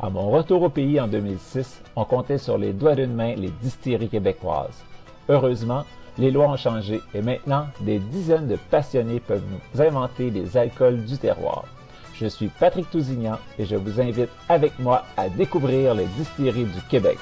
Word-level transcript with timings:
À 0.00 0.10
mon 0.10 0.28
retour 0.28 0.62
au 0.62 0.68
pays 0.68 1.00
en 1.00 1.06
2006, 1.06 1.80
on 1.94 2.04
comptait 2.04 2.38
sur 2.38 2.58
les 2.58 2.72
doigts 2.72 2.96
d'une 2.96 3.14
main 3.14 3.36
les 3.36 3.50
distilleries 3.62 4.08
québécoises. 4.08 4.84
Heureusement, 5.28 5.84
les 6.18 6.32
lois 6.32 6.48
ont 6.48 6.56
changé 6.56 7.00
et 7.14 7.22
maintenant, 7.22 7.68
des 7.80 8.00
dizaines 8.00 8.48
de 8.48 8.56
passionnés 8.70 9.20
peuvent 9.20 9.44
nous 9.48 9.80
inventer 9.80 10.32
des 10.32 10.56
alcools 10.56 11.04
du 11.04 11.16
terroir. 11.16 11.64
Je 12.14 12.26
suis 12.26 12.48
Patrick 12.48 12.90
Tousignan 12.90 13.38
et 13.56 13.64
je 13.64 13.76
vous 13.76 14.00
invite 14.00 14.30
avec 14.48 14.76
moi 14.80 15.04
à 15.16 15.28
découvrir 15.28 15.94
les 15.94 16.06
distilleries 16.06 16.64
du 16.64 16.80
Québec. 16.90 17.18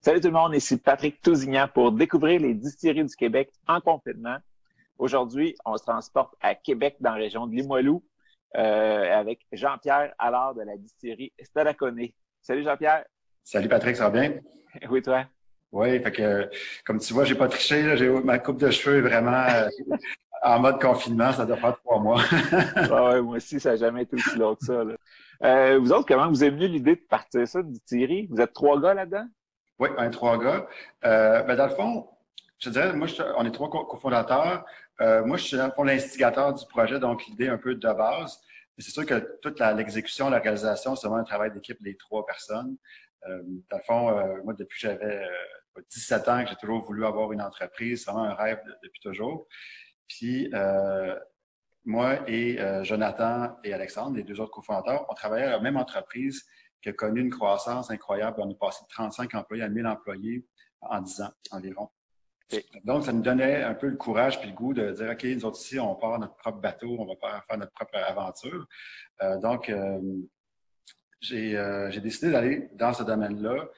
Salut 0.00 0.20
tout 0.20 0.28
le 0.28 0.32
monde, 0.32 0.54
ici 0.56 0.76
Patrick 0.76 1.22
Tousignan 1.22 1.68
pour 1.72 1.92
découvrir 1.92 2.40
les 2.40 2.54
distilleries 2.54 3.04
du 3.04 3.14
Québec 3.14 3.48
en 3.68 3.80
confinement. 3.80 4.38
Aujourd'hui, 5.00 5.56
on 5.64 5.78
se 5.78 5.82
transporte 5.82 6.34
à 6.42 6.54
Québec 6.54 6.96
dans 7.00 7.12
la 7.12 7.16
région 7.16 7.46
de 7.46 7.56
Limoilou 7.56 8.04
euh, 8.58 9.18
avec 9.18 9.40
Jean-Pierre 9.50 10.12
Allard 10.18 10.54
de 10.54 10.60
la 10.60 10.76
distillerie 10.76 11.32
Stadaconé. 11.40 12.14
Salut 12.42 12.62
Jean-Pierre. 12.62 13.06
Salut 13.42 13.70
Patrick, 13.70 13.96
ça 13.96 14.10
va 14.10 14.20
bien? 14.20 14.34
Oui, 14.90 15.00
toi? 15.00 15.24
Oui, 15.72 16.00
fait 16.00 16.12
que 16.12 16.50
comme 16.84 17.00
tu 17.00 17.14
vois, 17.14 17.24
j'ai 17.24 17.34
pas 17.34 17.48
triché, 17.48 17.96
j'ai 17.96 18.10
ma 18.10 18.38
coupe 18.38 18.58
de 18.58 18.70
cheveux 18.70 18.98
est 18.98 19.00
vraiment 19.00 19.32
euh, 19.32 19.68
en 20.42 20.60
mode 20.60 20.78
confinement, 20.78 21.32
ça 21.32 21.46
doit 21.46 21.56
faire 21.56 21.78
trois 21.78 21.98
mois. 21.98 22.20
ouais, 22.76 23.22
moi 23.22 23.36
aussi, 23.36 23.58
ça 23.58 23.70
n'a 23.70 23.76
jamais 23.76 24.02
été 24.02 24.16
aussi 24.16 24.36
long 24.36 24.54
que 24.54 24.66
ça. 24.66 24.84
Euh, 25.44 25.78
vous 25.78 25.92
autres, 25.92 26.06
comment 26.06 26.28
vous 26.28 26.42
avez 26.42 26.52
venu 26.52 26.68
l'idée 26.68 26.96
de 26.96 27.06
partir 27.08 27.48
ça, 27.48 27.62
de 27.62 27.74
Thierry? 27.86 28.28
Vous 28.30 28.38
êtes 28.38 28.52
trois 28.52 28.78
gars 28.78 28.92
là-dedans? 28.92 29.26
Oui, 29.78 29.88
un 29.96 30.10
trois 30.10 30.38
gars. 30.38 30.66
Euh, 31.06 31.42
ben, 31.44 31.56
dans 31.56 31.66
le 31.66 31.74
fond, 31.74 32.06
je 32.60 32.68
dirais, 32.68 32.92
moi, 32.92 33.08
on 33.38 33.46
est 33.46 33.50
trois 33.50 33.70
cofondateurs. 33.70 34.64
Euh, 35.00 35.24
moi, 35.24 35.36
je 35.36 35.44
suis 35.44 35.56
l'instigateur 35.56 36.52
du 36.52 36.66
projet, 36.66 36.98
donc 36.98 37.26
l'idée 37.26 37.48
un 37.48 37.58
peu 37.58 37.74
de 37.74 37.92
base. 37.92 38.40
C'est 38.78 38.90
sûr 38.90 39.04
que 39.04 39.38
toute 39.42 39.60
l'exécution, 39.60 40.30
la, 40.30 40.38
réalisation, 40.38 40.96
c'est 40.96 41.06
vraiment 41.06 41.22
un 41.22 41.24
travail 41.24 41.52
d'équipe 41.52 41.82
des 41.82 41.96
trois 41.96 42.24
personnes. 42.24 42.76
Euh, 43.28 43.42
dans 43.70 43.76
le 43.76 43.82
fond, 43.82 44.10
euh, 44.10 44.42
moi, 44.44 44.54
depuis 44.54 44.80
que 44.80 44.88
j'avais 44.88 45.26
17 45.90 46.28
ans, 46.28 46.44
que 46.44 46.50
j'ai 46.50 46.56
toujours 46.56 46.82
voulu 46.82 47.04
avoir 47.04 47.32
une 47.32 47.42
entreprise, 47.42 48.04
c'est 48.04 48.10
vraiment 48.10 48.26
un 48.26 48.34
rêve 48.34 48.60
depuis 48.82 49.00
toujours. 49.00 49.46
Puis, 50.08 50.50
moi 51.86 52.28
et 52.28 52.58
Jonathan 52.84 53.56
et 53.64 53.72
Alexandre, 53.72 54.16
les 54.16 54.22
deux 54.22 54.40
autres 54.40 54.50
cofondateurs, 54.50 55.06
on 55.08 55.14
travaillait 55.14 55.46
à 55.46 55.50
la 55.50 55.60
même 55.60 55.76
entreprise 55.76 56.44
qui 56.82 56.88
a 56.88 56.92
connu 56.92 57.20
une 57.20 57.30
croissance 57.30 57.90
incroyable. 57.90 58.36
On 58.40 58.50
est 58.50 58.58
passé 58.58 58.82
de 58.84 58.88
35 58.88 59.34
employés 59.34 59.62
à 59.62 59.68
1000 59.68 59.86
employés 59.86 60.46
en 60.82 61.00
10 61.00 61.20
ans 61.22 61.32
environ. 61.52 61.90
Donc, 62.84 63.04
ça 63.04 63.12
nous 63.12 63.22
donnait 63.22 63.62
un 63.62 63.74
peu 63.74 63.88
le 63.88 63.96
courage 63.96 64.40
puis 64.40 64.50
le 64.50 64.54
goût 64.54 64.74
de 64.74 64.90
dire, 64.92 65.10
OK, 65.10 65.24
nous 65.24 65.44
autres 65.44 65.60
ici, 65.60 65.78
on 65.78 65.94
part 65.94 66.18
notre 66.18 66.36
propre 66.36 66.58
bateau, 66.58 66.96
on 66.98 67.06
va 67.06 67.42
faire 67.46 67.58
notre 67.58 67.72
propre 67.72 67.96
aventure. 67.96 68.66
Euh, 69.22 69.38
donc, 69.38 69.68
euh, 69.68 70.00
euh, 71.32 71.90
j'ai 71.90 72.00
décidé 72.00 72.30
d'aller 72.30 72.68
dans 72.74 72.92
ce 72.92 73.02
domaine-là 73.02 73.68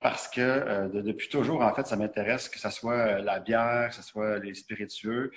parce 0.00 0.28
que 0.28 0.88
depuis 0.92 1.30
toujours, 1.30 1.62
en 1.62 1.74
fait, 1.74 1.86
ça 1.86 1.96
m'intéresse 1.96 2.50
que 2.50 2.58
ce 2.58 2.68
soit 2.68 3.20
la 3.20 3.40
bière, 3.40 3.88
que 3.88 3.94
ce 3.94 4.02
soit 4.02 4.38
les 4.38 4.52
spiritueux. 4.52 5.30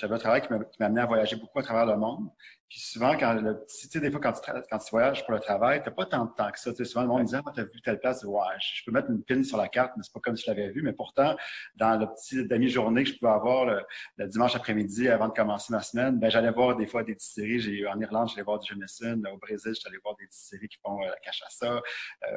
J'avais 0.00 0.14
un 0.14 0.18
travail 0.18 0.40
qui 0.40 0.48
m'amenait 0.80 1.02
à 1.02 1.06
voyager 1.06 1.36
beaucoup 1.36 1.58
à 1.58 1.62
travers 1.62 1.84
le 1.84 1.98
monde. 1.98 2.30
Puis 2.70 2.80
souvent, 2.80 3.14
quand 3.18 3.34
le, 3.34 3.66
tu 3.68 3.86
sais, 3.86 4.00
des 4.00 4.10
fois, 4.10 4.18
quand 4.18 4.32
tu, 4.32 4.90
voyages 4.92 5.26
pour 5.26 5.34
le 5.34 5.40
travail, 5.40 5.82
t'as 5.84 5.90
pas 5.90 6.06
tant 6.06 6.24
de 6.24 6.30
temps 6.30 6.50
que 6.50 6.58
ça. 6.58 6.70
Tu 6.70 6.76
sais, 6.78 6.84
souvent, 6.86 7.02
le 7.02 7.08
monde 7.08 7.20
me 7.20 7.26
dit, 7.26 7.34
ah, 7.34 7.42
t'as 7.54 7.64
vu 7.64 7.82
telle 7.84 8.00
place, 8.00 8.24
ouais, 8.24 8.40
je 8.60 8.82
peux 8.86 8.92
mettre 8.92 9.10
une 9.10 9.22
pin 9.22 9.42
sur 9.42 9.58
la 9.58 9.68
carte, 9.68 9.92
mais 9.98 10.02
c'est 10.02 10.12
pas 10.14 10.20
comme 10.20 10.36
si 10.36 10.44
je 10.44 10.50
l'avais 10.50 10.70
vu. 10.70 10.80
Mais 10.80 10.94
pourtant, 10.94 11.36
dans 11.74 12.00
le 12.00 12.06
petit 12.06 12.46
demi-journée 12.46 13.04
que 13.04 13.10
je 13.10 13.18
pouvais 13.18 13.32
avoir 13.32 13.66
le, 13.66 14.26
dimanche 14.26 14.56
après-midi 14.56 15.08
avant 15.08 15.28
de 15.28 15.34
commencer 15.34 15.70
ma 15.70 15.82
semaine, 15.82 16.18
ben, 16.18 16.30
j'allais 16.30 16.50
voir 16.50 16.76
des 16.76 16.86
fois 16.86 17.04
des 17.04 17.14
distilleries. 17.14 17.60
J'ai, 17.60 17.86
en 17.86 18.00
Irlande, 18.00 18.30
j'allais 18.30 18.44
voir 18.44 18.58
du 18.58 18.72
Jameson. 18.72 19.20
Au 19.30 19.36
Brésil, 19.36 19.74
j'allais 19.82 19.98
voir 20.02 20.16
des 20.16 20.28
distilleries 20.28 20.68
qui 20.68 20.78
font 20.82 20.98
euh, 21.02 21.10
la 21.10 21.16
cachaça, 21.16 21.82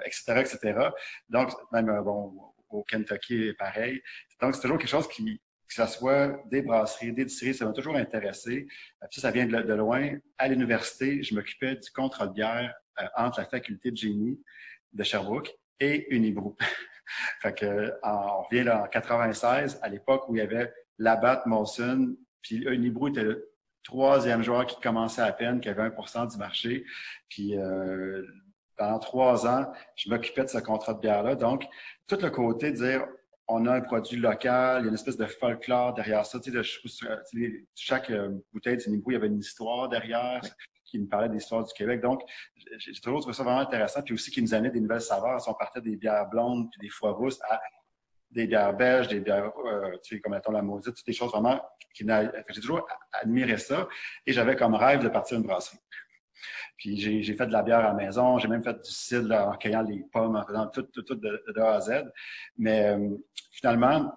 etc., 0.03 0.23
euh, 0.29 0.41
etc. 0.41 0.89
Donc, 1.29 1.51
même, 1.71 1.87
euh, 1.87 2.01
au 2.01 2.83
Kentucky, 2.83 3.53
pareil. 3.53 4.01
Donc, 4.41 4.55
c'est 4.55 4.61
toujours 4.61 4.77
quelque 4.77 4.89
chose 4.89 5.07
qui, 5.07 5.39
que 5.75 5.85
ce 5.85 5.97
soit 5.97 6.41
des 6.45 6.61
brasseries, 6.61 7.13
des 7.13 7.25
distilleries, 7.25 7.57
ça 7.57 7.65
m'a 7.65 7.71
toujours 7.71 7.95
intéressé. 7.95 8.67
Euh, 9.01 9.07
ça, 9.11 9.21
ça 9.21 9.31
vient 9.31 9.45
de, 9.45 9.73
loin. 9.73 10.17
À 10.37 10.47
l'université, 10.47 11.23
je 11.23 11.33
m'occupais 11.35 11.75
du 11.75 11.89
contrôle 11.91 12.29
de 12.29 12.33
bière 12.33 12.73
euh, 12.99 13.05
entre 13.15 13.39
la 13.39 13.45
faculté 13.45 13.91
de 13.91 13.97
génie 13.97 14.39
de 14.91 15.03
Sherbrooke 15.03 15.51
et 15.79 16.13
Unibrou. 16.13 16.55
fait 17.41 17.57
que, 17.57 17.93
on 18.03 18.43
revient 18.43 18.63
là 18.63 18.83
en 18.83 18.87
96, 18.87 19.79
à 19.81 19.89
l'époque 19.89 20.27
où 20.29 20.35
il 20.35 20.39
y 20.39 20.41
avait 20.41 20.73
Labatt, 20.97 21.45
Molson, 21.45 22.15
puis 22.41 22.57
Unibrou 22.67 23.07
était 23.07 23.23
le 23.23 23.53
troisième 23.83 24.43
joueur 24.43 24.65
qui 24.65 24.79
commençait 24.79 25.21
à 25.21 25.31
peine, 25.31 25.59
qui 25.59 25.69
avait 25.69 25.89
1% 25.89 26.31
du 26.31 26.37
marché. 26.37 26.85
Puis 27.29 27.57
euh, 27.57 28.23
pendant 28.77 28.99
trois 28.99 29.47
ans, 29.47 29.71
je 29.95 30.09
m'occupais 30.09 30.43
de 30.43 30.49
ce 30.49 30.57
contrat 30.59 30.93
de 30.93 30.99
bière-là. 30.99 31.35
Donc, 31.35 31.65
tout 32.07 32.17
le 32.21 32.29
côté 32.29 32.71
de 32.71 32.77
dire 32.77 33.07
on 33.47 33.65
a 33.65 33.73
un 33.73 33.81
produit 33.81 34.17
local, 34.17 34.81
il 34.81 34.83
y 34.83 34.87
a 34.87 34.89
une 34.89 34.95
espèce 34.95 35.17
de 35.17 35.25
folklore 35.25 35.93
derrière 35.93 36.25
ça. 36.25 36.39
Tu 36.39 36.51
sais, 36.51 36.57
de, 36.57 36.63
chaque 37.75 38.09
euh, 38.09 38.29
bouteille 38.53 38.77
de 38.77 38.89
Nimbo, 38.89 39.11
il 39.11 39.13
y 39.13 39.17
avait 39.17 39.27
une 39.27 39.39
histoire 39.39 39.89
derrière 39.89 40.41
qui 40.85 40.99
nous 40.99 41.07
parlait 41.07 41.27
de 41.27 41.33
l'histoire 41.33 41.63
du 41.63 41.73
Québec. 41.73 42.01
Donc, 42.01 42.21
j'ai 42.77 42.93
toujours 43.01 43.19
trouvé 43.19 43.33
ça 43.33 43.43
vraiment 43.43 43.59
intéressant. 43.59 44.01
Puis 44.01 44.13
aussi, 44.13 44.31
qui 44.31 44.41
nous 44.41 44.53
amenait 44.53 44.69
des 44.69 44.79
nouvelles 44.79 45.01
saveurs. 45.01 45.41
Si 45.41 45.49
on 45.49 45.53
partait 45.53 45.81
des 45.81 45.95
bières 45.95 46.29
blondes 46.29 46.69
puis 46.71 46.79
des 46.79 46.89
foies 46.89 47.11
rousses 47.11 47.39
à 47.49 47.59
des 48.31 48.47
bières 48.47 48.73
belges, 48.73 49.07
des 49.07 49.19
bières, 49.19 49.51
euh, 49.65 49.91
tu 50.03 50.15
sais, 50.15 50.21
comme 50.21 50.33
mettons 50.33 50.51
la 50.51 50.61
maudite, 50.61 50.95
toutes 50.95 51.05
des 51.05 51.13
choses 51.13 51.31
vraiment 51.31 51.61
qui 51.93 52.05
J'ai 52.49 52.61
toujours 52.61 52.87
admiré 53.11 53.57
ça. 53.57 53.87
Et 54.25 54.33
j'avais 54.33 54.55
comme 54.55 54.75
rêve 54.75 55.03
de 55.03 55.09
partir 55.09 55.37
une 55.37 55.43
brasserie. 55.43 55.77
Puis 56.77 57.23
j'ai 57.23 57.33
fait 57.35 57.47
de 57.47 57.51
la 57.51 57.63
bière 57.63 57.79
à 57.79 57.89
la 57.89 57.93
maison, 57.93 58.37
j'ai 58.39 58.47
même 58.47 58.63
fait 58.63 58.73
du 58.73 58.91
cidre 58.91 59.33
en 59.33 59.55
cueillant 59.55 59.83
les 59.83 60.03
pommes, 60.11 60.35
en 60.35 60.45
faisant 60.45 60.67
tout, 60.67 60.81
tout, 60.81 61.03
tout 61.03 61.15
de, 61.15 61.43
de, 61.55 61.61
A 61.61 61.75
à 61.75 61.79
Z. 61.79 62.03
Mais 62.57 62.89
euh, 62.89 63.09
finalement, 63.53 64.13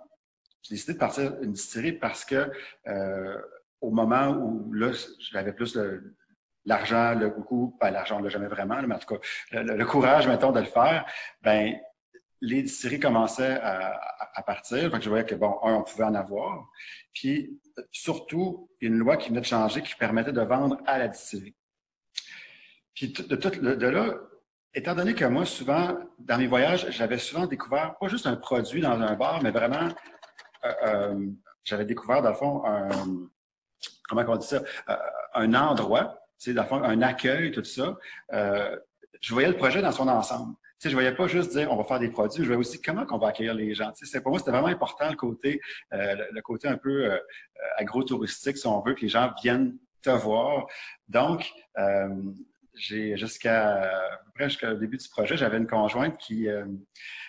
j'ai 0.62 0.74
décidé 0.74 0.94
de 0.94 0.98
partir 0.98 1.36
une 1.42 1.52
distillerie 1.52 1.92
parce 1.92 2.24
que 2.24 2.50
euh, 2.88 3.41
au 3.80 3.91
moment 3.91 4.30
où 4.30 4.72
là, 4.72 4.91
j'avais 5.30 5.52
plus 5.52 5.78
l'argent, 6.64 7.14
le, 7.14 7.30
goût, 7.30 7.76
pas 7.78 7.91
l'argent, 7.91 8.19
là, 8.19 8.28
jamais 8.28 8.48
vraiment, 8.48 8.82
mais 8.82 8.97
en 8.97 8.98
tout 8.98 9.14
cas, 9.14 9.20
le, 9.52 9.84
courage, 9.84 10.26
mettons, 10.26 10.50
de 10.50 10.60
le 10.60 10.66
faire, 10.66 11.06
ben 11.42 11.74
les 12.41 12.62
distilleries 12.62 13.00
commençaient 13.00 13.58
à, 13.62 13.98
à, 14.34 14.42
partir. 14.42 14.91
Donc, 14.91 15.00
je 15.00 15.08
voyais 15.08 15.24
que, 15.24 15.34
bon, 15.34 15.58
un, 15.62 15.74
on 15.74 15.82
pouvait 15.82 16.04
en 16.04 16.14
avoir. 16.14 16.68
Puis, 17.14 17.58
surtout, 17.91 18.68
une 18.80 18.98
loi 18.98 19.16
qui 19.16 19.30
venait 19.30 19.41
de 19.41 19.47
changer 19.47 19.82
qui 19.82 19.94
permettait 19.94 20.32
de 20.32 20.42
vendre 20.42 20.78
à 20.86 20.98
la 20.98 21.08
distillerie. 21.08 21.56
Puis 22.94 23.08
de, 23.08 23.36
tout, 23.36 23.50
de 23.50 23.86
là, 23.86 24.14
étant 24.76 24.94
donné 24.94 25.14
que 25.14 25.25
moi, 25.25 25.47
souvent, 25.47 25.98
dans 26.19 26.38
mes 26.38 26.47
voyages, 26.47 26.87
j'avais 26.91 27.19
souvent 27.19 27.47
découvert 27.47 27.97
pas 27.98 28.09
juste 28.09 28.26
un 28.26 28.37
produit 28.37 28.82
dans 28.82 29.00
un 29.00 29.14
bar, 29.14 29.42
mais 29.42 29.50
vraiment, 29.50 29.88
euh, 30.64 30.72
euh 30.84 31.26
j'avais 31.64 31.84
découvert, 31.84 32.22
dans 32.22 32.28
le 32.28 32.37
fond, 32.37 32.64
un, 32.64 32.88
comment 34.09 34.22
on 34.28 34.36
dit 34.36 34.47
ça, 34.47 34.62
euh, 34.88 34.97
un 35.34 35.53
endroit, 35.54 36.16
tu 36.38 36.54
dans 36.54 36.62
le 36.62 36.69
fond, 36.69 36.81
un 36.81 37.03
accueil, 37.03 37.50
tout 37.50 37.65
ça. 37.65 37.97
Je 39.21 39.33
voyais 39.33 39.48
le 39.48 39.56
projet 39.56 39.83
dans 39.83 39.91
son 39.91 40.06
ensemble. 40.06 40.54
Tu 40.78 40.83
sais, 40.83 40.91
je 40.91 40.95
voyais 40.95 41.15
pas 41.15 41.27
juste 41.27 41.50
dire 41.50 41.72
on 41.72 41.77
va 41.77 41.83
faire 41.83 41.98
des 41.98 42.10
produits, 42.10 42.42
je 42.42 42.47
voyais 42.47 42.60
aussi 42.60 42.80
comment 42.80 43.04
on 43.10 43.18
va 43.18 43.28
accueillir 43.28 43.54
les 43.54 43.74
gens. 43.74 43.91
Tu 43.92 44.21
pour 44.21 44.30
moi, 44.30 44.39
c'était 44.39 44.53
vraiment 44.53 44.68
important 44.68 45.09
le 45.09 45.16
côté, 45.16 45.60
le, 45.91 46.41
côté 46.42 46.68
un 46.68 46.77
peu 46.77 47.18
agro-touristique, 47.78 48.59
si 48.59 48.66
on 48.68 48.80
veut, 48.83 48.95
que 48.95 49.00
les 49.00 49.09
gens 49.09 49.33
viennent 49.42 49.77
te 50.03 50.10
voir. 50.10 50.66
Donc, 51.09 51.50
j'ai 52.76 53.16
jusqu'à 53.16 53.90
jusqu'au 54.38 54.74
début 54.74 54.96
du 54.96 55.08
projet, 55.08 55.36
j'avais 55.36 55.56
une 55.56 55.66
conjointe 55.66 56.18
qui, 56.18 56.48
euh, 56.48 56.66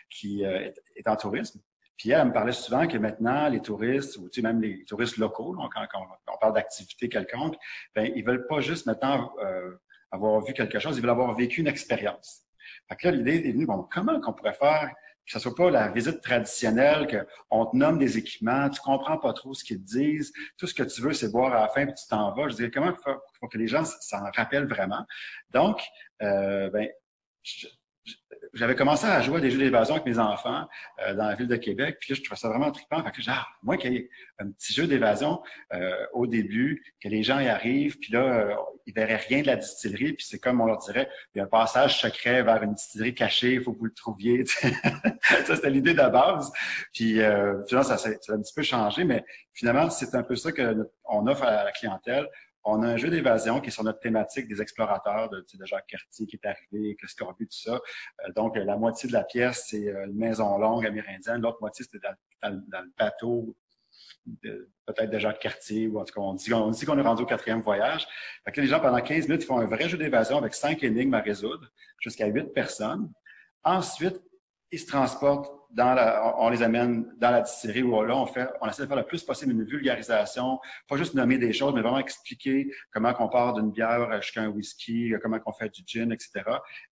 qui 0.09 0.45
euh, 0.45 0.69
est 0.95 1.07
en 1.07 1.15
tourisme. 1.15 1.59
Puis 1.97 2.11
elle, 2.11 2.27
me 2.27 2.33
parlait 2.33 2.51
souvent 2.51 2.87
que 2.87 2.97
maintenant, 2.97 3.49
les 3.49 3.61
touristes, 3.61 4.17
ou 4.17 4.29
tu 4.29 4.41
sais, 4.41 4.47
même 4.47 4.61
les 4.61 4.85
touristes 4.85 5.17
locaux, 5.17 5.55
quand, 5.73 5.87
on 6.27 6.37
parle 6.37 6.53
d'activité 6.53 7.09
quelconque, 7.09 7.55
ben 7.95 8.11
ils 8.15 8.23
veulent 8.23 8.45
pas 8.45 8.59
juste 8.59 8.85
maintenant 8.85 9.33
euh, 9.43 9.71
avoir 10.11 10.41
vu 10.41 10.53
quelque 10.53 10.77
chose, 10.77 10.97
ils 10.97 11.01
veulent 11.01 11.09
avoir 11.09 11.33
vécu 11.35 11.61
une 11.61 11.67
expérience. 11.67 12.43
Fait 12.87 12.95
que 12.95 13.07
là, 13.07 13.15
l'idée 13.15 13.49
est 13.49 13.51
venue, 13.51 13.65
bon, 13.65 13.87
comment 13.91 14.19
qu'on 14.21 14.33
pourrait 14.33 14.53
faire 14.53 14.93
que 15.27 15.33
ce 15.33 15.39
soit 15.39 15.55
pas 15.55 15.69
la 15.69 15.89
visite 15.89 16.21
traditionnelle, 16.21 17.27
qu'on 17.49 17.65
te 17.65 17.75
nomme 17.75 17.99
des 17.99 18.17
équipements, 18.17 18.69
tu 18.69 18.79
comprends 18.79 19.17
pas 19.17 19.33
trop 19.33 19.53
ce 19.53 19.63
qu'ils 19.63 19.79
te 19.79 19.85
disent, 19.85 20.31
tout 20.57 20.67
ce 20.67 20.73
que 20.73 20.83
tu 20.83 21.01
veux, 21.01 21.11
c'est 21.11 21.29
boire 21.29 21.53
à 21.53 21.61
la 21.61 21.67
fin, 21.67 21.85
puis 21.85 21.95
tu 21.95 22.07
t'en 22.07 22.33
vas. 22.33 22.47
Je 22.47 22.55
dirais, 22.55 22.71
comment 22.71 22.95
faire 22.95 23.19
pour 23.39 23.49
que 23.49 23.57
les 23.57 23.67
gens 23.67 23.83
s'en 23.83 24.23
rappellent 24.33 24.69
vraiment? 24.69 25.05
Donc, 25.49 25.81
euh, 26.21 26.69
ben, 26.69 26.87
j'avais 28.53 28.75
commencé 28.75 29.05
à 29.05 29.21
jouer 29.21 29.37
à 29.37 29.39
des 29.39 29.51
jeux 29.51 29.59
d'évasion 29.59 29.95
avec 29.95 30.05
mes 30.05 30.19
enfants 30.19 30.67
euh, 31.05 31.13
dans 31.13 31.27
la 31.27 31.35
ville 31.35 31.47
de 31.47 31.55
Québec. 31.55 31.97
Puis 31.99 32.13
là, 32.13 32.17
je 32.17 32.23
trouvais 32.23 32.39
ça 32.39 32.49
vraiment 32.49 32.71
trippant. 32.71 33.03
Fait 33.03 33.11
que 33.11 33.21
genre, 33.21 33.35
ah, 33.37 33.47
moi, 33.63 33.77
qu'il 33.77 33.93
y 33.93 33.97
ait 33.97 34.09
un 34.39 34.49
petit 34.51 34.73
jeu 34.73 34.87
d'évasion 34.87 35.41
euh, 35.73 36.05
au 36.13 36.27
début, 36.27 36.83
que 37.01 37.09
les 37.09 37.23
gens 37.23 37.39
y 37.39 37.47
arrivent, 37.47 37.97
puis 37.99 38.11
là, 38.13 38.21
euh, 38.21 38.55
ils 38.85 38.93
verraient 38.93 39.17
rien 39.17 39.41
de 39.41 39.47
la 39.47 39.57
distillerie. 39.57 40.13
Puis 40.13 40.25
c'est 40.27 40.39
comme 40.39 40.61
on 40.61 40.65
leur 40.65 40.79
dirait, 40.79 41.09
il 41.35 41.39
y 41.39 41.41
a 41.41 41.43
un 41.43 41.47
passage 41.47 41.99
secret 42.01 42.43
vers 42.43 42.63
une 42.63 42.73
distillerie 42.73 43.13
cachée, 43.13 43.53
il 43.53 43.61
faut 43.61 43.73
que 43.73 43.79
vous 43.79 43.85
le 43.85 43.93
trouviez. 43.93 44.45
ça, 44.45 45.55
c'était 45.55 45.69
l'idée 45.69 45.93
de 45.93 46.09
base. 46.09 46.51
Puis 46.93 47.21
euh, 47.21 47.63
finalement, 47.67 47.89
ça, 47.89 47.97
ça, 47.97 48.09
a 48.09 48.33
un 48.33 48.41
petit 48.41 48.53
peu 48.55 48.63
changé, 48.63 49.03
mais 49.03 49.23
finalement, 49.53 49.89
c'est 49.89 50.15
un 50.15 50.23
peu 50.23 50.35
ça 50.35 50.51
qu'on 50.51 51.27
offre 51.27 51.43
à 51.43 51.63
la 51.63 51.71
clientèle 51.71 52.27
on 52.67 52.83
a 52.83 52.87
un 52.87 52.97
jeu 52.97 53.09
d'évasion 53.09 53.61
qui 53.61 53.69
est 53.69 53.71
sur 53.71 53.83
notre 53.83 53.99
thématique 53.99 54.47
des 54.47 54.61
explorateurs 54.61 55.29
de, 55.29 55.45
de 55.53 55.65
Jacques 55.65 55.87
Cartier 55.87 56.27
qui 56.27 56.35
est 56.35 56.45
arrivé, 56.45 56.89
avec 56.89 57.01
le 57.01 57.07
scorbut, 57.07 57.47
tout 57.47 57.57
ça. 57.57 57.79
Euh, 58.25 58.33
donc, 58.35 58.57
la 58.57 58.75
moitié 58.75 59.07
de 59.07 59.13
la 59.13 59.23
pièce, 59.23 59.67
c'est 59.69 59.87
euh, 59.87 60.05
une 60.05 60.15
maison 60.15 60.57
longue 60.57 60.85
amérindienne. 60.85 61.41
L'autre 61.41 61.59
moitié, 61.61 61.85
c'était 61.85 62.05
dans, 62.43 62.51
le 62.51 62.91
bateau 62.97 63.55
peut-être 64.85 65.09
de 65.09 65.19
Jacques 65.19 65.39
Cartier, 65.39 65.87
ou 65.87 65.99
en 65.99 66.03
tout 66.03 66.13
cas, 66.13 66.19
on 66.19 66.33
dit, 66.33 66.53
on 66.53 66.69
dit 66.69 66.85
qu'on 66.85 66.97
est 66.97 67.01
rendu 67.01 67.23
au 67.23 67.25
quatrième 67.25 67.61
voyage. 67.61 68.05
Fait 68.43 68.51
que 68.51 68.59
les 68.59 68.67
gens, 68.67 68.81
pendant 68.81 68.99
15 68.99 69.29
minutes, 69.29 69.43
ils 69.43 69.47
font 69.47 69.59
un 69.59 69.65
vrai 69.65 69.87
jeu 69.87 69.97
d'évasion 69.97 70.37
avec 70.37 70.53
cinq 70.53 70.83
énigmes 70.83 71.13
à 71.13 71.21
résoudre, 71.21 71.71
jusqu'à 71.99 72.27
huit 72.27 72.53
personnes. 72.53 73.09
Ensuite, 73.63 74.21
ils 74.71 74.79
se 74.79 74.87
transportent 74.87 75.56
dans 75.69 75.93
la, 75.93 76.33
on 76.37 76.49
les 76.49 76.63
amène 76.63 77.13
dans 77.17 77.31
la 77.31 77.41
distillerie 77.41 77.83
où 77.83 78.01
là, 78.03 78.15
on 78.15 78.25
fait, 78.25 78.47
on 78.61 78.67
essaie 78.67 78.83
de 78.83 78.87
faire 78.87 78.97
le 78.97 79.05
plus 79.05 79.23
possible 79.23 79.51
une 79.51 79.63
vulgarisation, 79.63 80.59
pas 80.87 80.97
juste 80.97 81.13
nommer 81.13 81.37
des 81.37 81.53
choses, 81.53 81.73
mais 81.73 81.81
vraiment 81.81 81.99
expliquer 81.99 82.71
comment 82.91 83.13
on 83.19 83.27
part 83.27 83.53
d'une 83.53 83.71
bière 83.71 84.21
jusqu'à 84.21 84.41
un 84.41 84.47
whisky, 84.47 85.13
comment 85.21 85.39
on 85.45 85.53
fait 85.53 85.69
du 85.69 85.83
gin, 85.85 86.11
etc. 86.11 86.43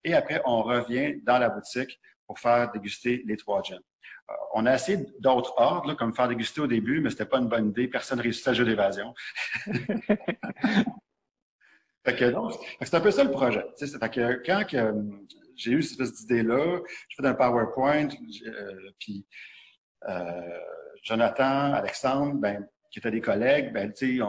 Et 0.04 0.14
après, 0.14 0.42
on 0.46 0.62
revient 0.62 1.22
dans 1.24 1.40
la 1.40 1.50
boutique 1.50 2.00
pour 2.28 2.40
faire 2.40 2.72
déguster 2.72 3.24
les 3.26 3.38
trois 3.38 3.62
gins. 3.62 3.80
Euh, 4.30 4.34
on 4.54 4.66
a 4.66 4.74
essayé 4.74 5.06
d'autres 5.20 5.54
ordres, 5.58 5.94
comme 5.94 6.14
faire 6.14 6.28
déguster 6.28 6.62
au 6.62 6.68
début, 6.68 7.00
mais 7.00 7.10
c'était 7.10 7.26
pas 7.26 7.38
une 7.38 7.48
bonne 7.48 7.70
idée. 7.70 7.88
Personne 7.88 8.18
ne 8.18 8.24
réussissait 8.24 8.50
à 8.50 8.54
jeu 8.54 8.66
d'évasion. 8.66 9.14
fait 12.06 12.16
que, 12.16 12.34
c'est 12.82 12.96
un 12.96 13.02
peu 13.02 13.12
ça 13.12 13.24
le 13.24 13.32
projet. 13.32 13.66
Fait 13.78 14.10
que 14.10 14.44
quand 14.46 14.66
que, 14.68 14.94
j'ai 15.56 15.72
eu 15.72 15.82
cette 15.82 16.20
idée-là. 16.22 16.80
J'ai 17.10 17.22
fait 17.22 17.28
un 17.28 17.34
PowerPoint, 17.34 18.08
euh, 18.08 18.92
puis 19.00 19.26
euh, 20.08 20.60
Jonathan, 21.04 21.74
Alexandre, 21.74 22.36
ben, 22.36 22.68
qui 22.92 23.00
étaient 23.00 23.12
des 23.12 23.22
collègues, 23.22 23.74
ben, 23.74 23.92
tu 23.92 24.18
sais, 24.18 24.26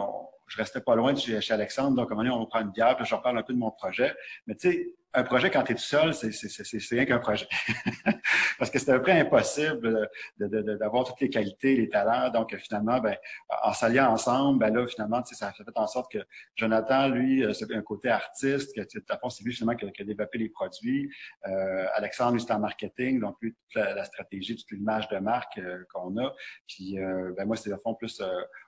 je 0.47 0.57
restais 0.57 0.81
pas 0.81 0.95
loin 0.95 1.13
de 1.13 1.19
chez, 1.19 1.53
Alexandre, 1.53 1.95
donc 1.95 2.09
à 2.09 2.13
un 2.13 2.17
moment 2.17 2.29
donné, 2.29 2.43
on 2.43 2.45
prend 2.45 2.61
une 2.61 2.71
bière, 2.71 2.95
puis 2.95 3.05
je 3.05 3.11
leur 3.11 3.21
parle 3.21 3.37
un 3.37 3.43
peu 3.43 3.53
de 3.53 3.59
mon 3.59 3.71
projet. 3.71 4.15
Mais 4.45 4.55
tu 4.55 4.71
sais, 4.71 4.95
un 5.17 5.23
projet, 5.23 5.49
quand 5.49 5.63
tu 5.63 5.71
es 5.71 5.75
tout 5.75 5.81
seul, 5.81 6.13
c'est 6.13 6.95
rien 6.95 7.05
qu'un 7.05 7.17
projet. 7.17 7.47
Parce 8.59 8.69
que 8.69 8.77
c'était 8.77 8.91
un 8.91 8.99
peu 8.99 9.11
impossible 9.11 10.09
d'avoir 10.37 11.05
toutes 11.05 11.19
les 11.21 11.29
qualités, 11.29 11.75
les 11.75 11.89
talents. 11.89 12.29
Donc, 12.29 12.55
finalement, 12.57 12.99
ben, 12.99 13.15
en 13.63 13.73
s'alliant 13.73 14.11
ensemble, 14.11 14.59
ben 14.59 14.73
là, 14.73 14.85
finalement, 14.87 15.23
ça 15.25 15.47
a 15.47 15.51
fait 15.51 15.63
en 15.75 15.87
sorte 15.87 16.11
que 16.11 16.19
Jonathan, 16.55 17.09
lui, 17.09 17.43
euh, 17.43 17.53
c'est 17.53 17.71
un 17.73 17.81
côté 17.81 18.09
artiste, 18.09 18.75
que 18.75 18.81
c'est 18.87 19.43
lui, 19.43 19.53
finalement, 19.53 19.75
qui 19.75 19.85
a, 19.85 20.05
développé 20.05 20.37
les 20.37 20.49
produits. 20.49 21.09
Euh, 21.47 21.87
Alexandre, 21.95 22.33
lui, 22.33 22.41
c'est 22.41 22.53
en 22.53 22.59
marketing, 22.59 23.19
donc 23.19 23.37
lui, 23.41 23.53
toute 23.53 23.75
la, 23.75 24.05
stratégie, 24.05 24.55
toute 24.55 24.71
l'image 24.71 25.07
de 25.09 25.17
marque 25.17 25.57
euh, 25.57 25.83
qu'on 25.91 26.15
a. 26.17 26.33
Puis, 26.67 26.97
ben, 27.35 27.45
moi, 27.45 27.55
c'est 27.55 27.69
le 27.69 27.77
fond 27.77 27.95
plus 27.95 28.21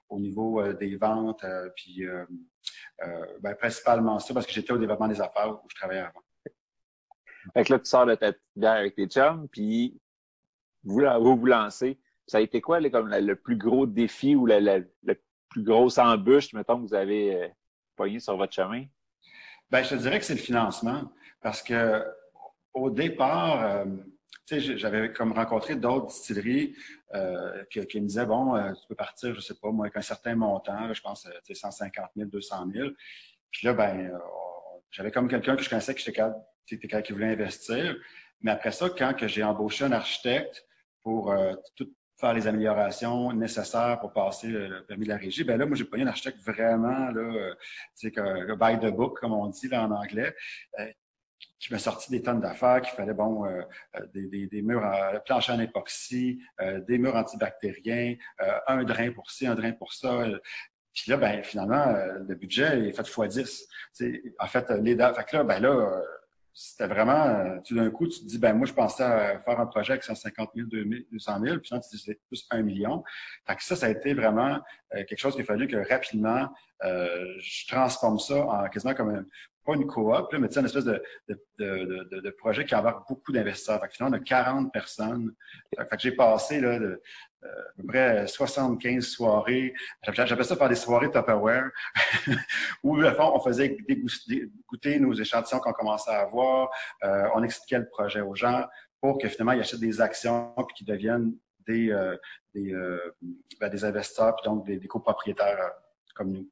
au 0.09 0.19
niveau 0.19 0.73
des 0.73 0.95
ventes, 0.97 1.45
puis 1.75 2.03
ben, 3.41 3.55
principalement 3.55 4.19
ça, 4.19 4.33
parce 4.33 4.45
que 4.45 4.51
j'étais 4.51 4.73
au 4.73 4.77
développement 4.77 5.07
des 5.07 5.21
affaires 5.21 5.51
où 5.51 5.67
je 5.69 5.75
travaillais 5.75 6.01
avant. 6.01 6.21
Fait 7.53 7.63
que 7.63 7.73
là, 7.73 7.79
tu 7.79 7.85
sors 7.85 8.05
de 8.05 8.15
ta 8.15 8.33
bière 8.55 8.73
avec 8.73 8.95
tes 8.95 9.07
chums, 9.07 9.47
puis 9.49 9.99
vous 10.83 11.01
vous, 11.19 11.37
vous 11.37 11.45
lancez. 11.45 11.99
Ça 12.27 12.37
a 12.37 12.41
été 12.41 12.61
quoi 12.61 12.81
comme 12.89 13.09
le 13.09 13.35
plus 13.35 13.57
gros 13.57 13.85
défi 13.85 14.35
ou 14.35 14.45
la, 14.45 14.59
la, 14.59 14.79
plus 15.49 15.63
grosse 15.63 15.97
embûche, 15.97 16.53
mettons, 16.53 16.77
que 16.77 16.87
vous 16.87 16.93
avez 16.93 17.51
euh, 17.97 18.19
sur 18.19 18.37
votre 18.37 18.53
chemin? 18.53 18.85
Ben, 19.71 19.83
je 19.83 19.89
te 19.89 19.95
dirais 19.95 20.19
que 20.19 20.25
c'est 20.25 20.35
le 20.35 20.39
financement. 20.39 21.11
Parce 21.41 21.63
que 21.63 22.03
au 22.73 22.89
départ, 22.89 23.63
euh, 23.63 23.85
j'avais 24.57 25.13
comme 25.13 25.31
rencontré 25.33 25.75
d'autres 25.75 26.07
distilleries 26.07 26.75
euh, 27.13 27.63
qui, 27.65 28.01
me 28.01 28.07
disaient, 28.07 28.25
bon, 28.25 28.55
euh, 28.55 28.71
tu 28.73 28.87
peux 28.87 28.95
partir, 28.95 29.35
je 29.35 29.41
sais 29.41 29.55
pas, 29.55 29.71
moi, 29.71 29.85
avec 29.85 29.97
un 29.97 30.01
certain 30.01 30.35
montant, 30.35 30.91
je 30.93 31.01
pense, 31.01 31.27
150 31.51 32.09
000, 32.15 32.29
200 32.29 32.67
000. 32.73 32.89
Puis 33.51 33.67
là, 33.67 33.73
ben, 33.73 34.11
j'avais 34.91 35.11
comme 35.11 35.27
quelqu'un 35.27 35.55
que 35.55 35.63
je 35.63 35.69
connaissais 35.69 35.93
qui 35.93 36.09
était 36.09 37.03
qui 37.03 37.13
voulait 37.13 37.33
investir. 37.33 37.95
Mais 38.41 38.51
après 38.51 38.71
ça, 38.71 38.89
quand 38.89 39.13
j'ai 39.27 39.43
embauché 39.43 39.85
un 39.85 39.91
architecte 39.91 40.65
pour 41.03 41.31
euh, 41.31 41.53
faire 42.19 42.33
les 42.33 42.47
améliorations 42.47 43.33
nécessaires 43.33 43.99
pour 43.99 44.13
passer 44.13 44.47
le, 44.47 44.85
permis 44.85 45.05
de 45.05 45.09
la 45.09 45.17
régie, 45.17 45.43
ben 45.43 45.57
là, 45.57 45.65
moi, 45.65 45.75
j'ai 45.75 45.85
pris 45.85 46.01
un 46.01 46.07
architecte 46.07 46.39
vraiment, 46.39 47.11
là, 47.11 47.53
tu 47.97 48.11
que, 48.11 48.53
by 48.55 48.79
the 48.79 48.91
book, 48.91 49.19
comme 49.19 49.33
on 49.33 49.47
dit 49.47 49.69
en 49.73 49.91
anglais, 49.91 50.35
euh, 51.39 51.51
qui 51.59 51.73
m'a 51.73 51.79
sorti 51.79 52.11
des 52.11 52.21
tonnes 52.21 52.39
d'affaires, 52.39 52.81
qu'il 52.81 52.93
fallait, 52.93 53.13
bon, 53.13 53.45
euh, 53.45 53.61
des, 54.13 54.47
des, 54.47 54.61
murs 54.61 54.83
à 54.83 55.19
plancher 55.19 55.51
en 55.51 55.59
époxy, 55.59 56.41
des 56.87 56.97
murs 56.97 57.15
antibactériens, 57.15 58.15
un 58.67 58.83
drain 58.83 59.11
pour 59.11 59.29
ci, 59.29 59.45
un 59.47 59.55
drain 59.55 59.71
pour 59.73 59.93
ça. 59.93 60.25
Puis 60.93 61.11
là, 61.11 61.17
ben, 61.17 61.43
finalement, 61.43 61.85
le 62.27 62.35
budget 62.35 62.87
est 62.87 62.93
fait 62.93 63.03
x10. 63.03 63.65
en 64.39 64.47
fait, 64.47 64.69
les 64.81 64.95
dates, 64.95 65.15
fait 65.15 65.33
là, 65.33 65.43
ben 65.43 65.59
là, 65.59 66.01
c'était 66.61 66.87
vraiment, 66.87 67.25
euh, 67.25 67.59
tu 67.63 67.73
d'un 67.73 67.89
coup, 67.89 68.05
tu 68.05 68.19
te 68.19 68.25
dis, 68.25 68.37
ben 68.37 68.53
moi, 68.53 68.67
je 68.67 68.73
pensais 68.73 69.03
faire 69.45 69.59
un 69.61 69.65
projet 69.65 69.93
avec 69.93 70.03
150 70.03 70.49
000, 70.53 70.67
200 71.09 71.39
000, 71.41 71.57
puis 71.59 71.69
là, 71.71 71.79
tu 71.79 71.95
dis, 71.95 72.15
plus 72.27 72.45
un 72.51 72.61
million. 72.61 73.01
Fait 73.47 73.55
ça, 73.61 73.77
ça 73.77 73.85
a 73.85 73.89
été 73.89 74.13
vraiment 74.13 74.59
euh, 74.93 75.05
quelque 75.05 75.19
chose 75.19 75.35
qu'il 75.35 75.43
a 75.43 75.45
fallu 75.45 75.67
que 75.67 75.77
rapidement, 75.89 76.49
euh, 76.83 77.25
je 77.39 77.65
transforme 77.67 78.19
ça 78.19 78.45
en 78.45 78.67
quasiment 78.67 78.93
comme 78.93 79.09
un, 79.09 79.25
pas 79.69 79.75
une 79.75 79.87
coop, 79.87 80.33
mais 80.33 80.47
une 80.47 80.65
espèce 80.65 80.85
de, 80.85 81.01
de, 81.27 81.39
de, 81.59 82.19
de, 82.19 82.29
projet 82.31 82.65
qui 82.65 82.73
avoir 82.73 83.05
beaucoup 83.07 83.31
d'investisseurs. 83.31 83.81
Finalement, 83.91 84.17
on 84.17 84.19
a 84.19 84.23
40 84.23 84.73
personnes. 84.73 85.33
J'ai 85.99 86.11
passé 86.11 86.63
euh, 86.63 86.97
à 87.43 87.47
peu 87.77 87.87
près 87.87 88.27
75 88.27 89.05
soirées. 89.05 89.73
J'appelle 90.03 90.45
ça 90.45 90.55
faire 90.55 90.69
des 90.69 90.75
soirées 90.75 91.11
Tupperware, 91.11 91.69
où, 92.83 92.99
à 93.01 93.13
fond, 93.13 93.31
on 93.35 93.39
faisait 93.39 93.77
goûter 94.67 94.99
nos 94.99 95.13
échantillons 95.13 95.59
qu'on 95.59 95.73
commençait 95.73 96.11
à 96.11 96.21
avoir. 96.21 96.69
Euh, 97.03 97.27
on 97.35 97.43
expliquait 97.43 97.79
le 97.79 97.89
projet 97.89 98.21
aux 98.21 98.35
gens 98.35 98.65
pour 99.01 99.17
que 99.17 99.27
finalement, 99.27 99.53
ils 99.53 99.61
achètent 99.61 99.79
des 99.79 100.01
actions 100.01 100.53
et 100.57 100.73
qu'ils 100.73 100.87
deviennent 100.87 101.33
des, 101.67 101.91
euh, 101.91 102.17
ben, 103.59 103.85
investisseurs, 103.85 104.35
puis 104.35 104.49
donc 104.49 104.65
des, 104.65 104.79
copropriétaires 104.87 105.71
comme 106.15 106.31
nous. 106.31 106.49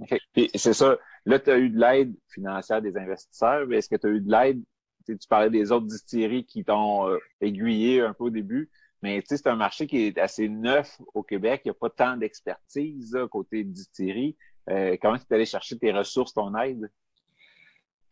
OK. 0.00 0.16
c'est 0.54 0.74
ça. 0.74 0.96
Là, 1.26 1.38
tu 1.38 1.50
as 1.50 1.58
eu 1.58 1.70
de 1.70 1.78
l'aide 1.78 2.14
financière 2.28 2.80
des 2.80 2.96
investisseurs, 2.96 3.66
mais 3.66 3.76
est-ce 3.76 3.88
que 3.88 3.96
tu 3.96 4.06
as 4.06 4.10
eu 4.10 4.20
de 4.20 4.30
l'aide? 4.30 4.62
Tu 5.06 5.16
parlais 5.28 5.50
des 5.50 5.72
autres 5.72 5.86
distilleries 5.86 6.44
qui 6.44 6.64
t'ont 6.64 7.18
aiguillé 7.40 8.00
un 8.00 8.12
peu 8.12 8.24
au 8.24 8.30
début. 8.30 8.70
Mais 9.02 9.22
c'est 9.24 9.46
un 9.46 9.56
marché 9.56 9.86
qui 9.86 10.06
est 10.06 10.18
assez 10.18 10.48
neuf 10.48 11.00
au 11.14 11.22
Québec. 11.22 11.62
Il 11.64 11.68
n'y 11.68 11.70
a 11.70 11.74
pas 11.74 11.90
tant 11.90 12.16
d'expertise 12.16 13.16
côté 13.30 13.64
distillerie. 13.64 14.36
Euh, 14.68 14.96
comment 15.00 15.16
tu 15.16 15.24
es 15.30 15.34
allé 15.34 15.46
chercher 15.46 15.78
tes 15.78 15.90
ressources, 15.90 16.34
ton 16.34 16.54
aide? 16.56 16.90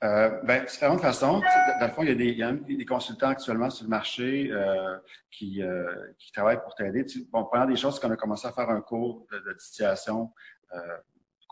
Euh, 0.04 0.40
ben, 0.44 0.64
différentes 0.64 1.00
façons. 1.00 1.40
Dans 1.80 1.86
le 1.86 1.92
fond, 1.92 2.02
il 2.02 2.08
y 2.08 2.42
a 2.42 2.52
des, 2.52 2.84
consultants 2.86 3.28
actuellement 3.28 3.68
sur 3.68 3.84
le 3.84 3.90
marché 3.90 4.48
euh, 4.50 4.96
qui, 5.30 5.62
euh, 5.62 5.92
qui 6.18 6.32
travaillent 6.32 6.62
pour 6.62 6.74
t'aider. 6.74 7.04
Bon, 7.30 7.44
première 7.44 7.66
des 7.66 7.76
choses, 7.76 7.96
c'est 7.96 8.00
qu'on 8.00 8.12
a 8.12 8.16
commencé 8.16 8.46
à 8.46 8.52
faire 8.52 8.70
un 8.70 8.80
cours 8.80 9.26
de, 9.30 9.38
de 9.38 9.52
distillation 9.54 10.32
euh, 10.72 10.78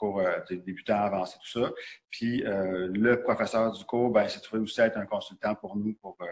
euh, 0.03 0.41
débutants 0.51 1.03
avancés, 1.03 1.39
tout 1.43 1.61
ça. 1.61 1.71
Puis 2.11 2.45
euh, 2.45 2.89
le 2.93 3.23
professeur 3.23 3.73
du 3.73 3.85
cours, 3.85 4.11
ben, 4.11 4.29
s'est 4.29 4.41
trouvé 4.41 4.63
aussi 4.63 4.81
être 4.81 4.99
un 4.99 5.07
consultant 5.07 5.55
pour 5.55 5.77
nous, 5.77 5.95
pour 5.95 6.17
euh, 6.21 6.27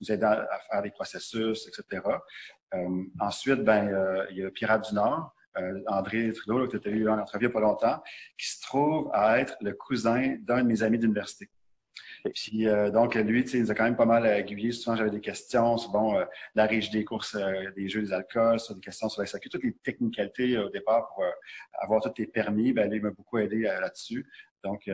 nous 0.00 0.12
aider 0.12 0.24
à, 0.24 0.46
faire 0.70 0.82
des 0.82 0.90
processus, 0.90 1.68
etc. 1.68 2.02
Ensuite, 3.20 3.62
ben, 3.62 4.26
il 4.30 4.38
y 4.38 4.44
a 4.44 4.50
Pirate 4.50 4.88
du 4.88 4.94
Nord, 4.94 5.34
André 5.86 6.30
Trudeau, 6.32 6.68
que 6.68 6.76
tu 6.76 6.90
eu 6.90 7.08
en 7.08 7.18
entrevue 7.18 7.46
il 7.46 7.48
n'y 7.48 7.52
a 7.52 7.54
pas 7.54 7.60
longtemps, 7.60 8.02
qui 8.36 8.48
se 8.48 8.60
trouve 8.60 9.08
à 9.14 9.38
être 9.38 9.56
le 9.62 9.72
cousin 9.72 10.36
d'un 10.40 10.62
de 10.62 10.68
mes 10.68 10.82
amis 10.82 10.98
d'université. 10.98 11.48
Puis 12.34 12.66
euh, 12.66 12.90
donc, 12.90 13.14
lui, 13.14 13.42
il 13.42 13.60
nous 13.60 13.70
a 13.70 13.74
quand 13.74 13.84
même 13.84 13.96
pas 13.96 14.06
mal 14.06 14.26
aiguillé. 14.26 14.72
Souvent, 14.72 14.96
j'avais 14.96 15.10
des 15.10 15.20
questions 15.20 15.76
sur 15.76 15.90
bon, 15.90 16.18
euh, 16.18 16.24
la 16.54 16.66
régie 16.66 16.90
des 16.90 17.04
courses, 17.04 17.34
euh, 17.34 17.70
des 17.76 17.88
jeux, 17.88 18.02
des 18.02 18.12
alcools, 18.12 18.60
sur 18.60 18.74
des 18.74 18.80
questions 18.80 19.08
sur 19.08 19.22
la 19.22 19.26
sécurité, 19.26 19.58
toutes 19.58 19.64
les 19.64 19.74
technicalités 19.74 20.58
au 20.58 20.68
départ 20.68 21.08
pour 21.08 21.24
avoir 21.74 22.00
tous 22.00 22.12
les 22.18 22.26
permis. 22.26 22.72
Ben, 22.72 22.88
lui, 22.90 22.98
il 22.98 23.02
m'a 23.02 23.10
beaucoup 23.10 23.38
aidé 23.38 23.60
là-dessus. 23.62 24.26
Donc, 24.64 24.90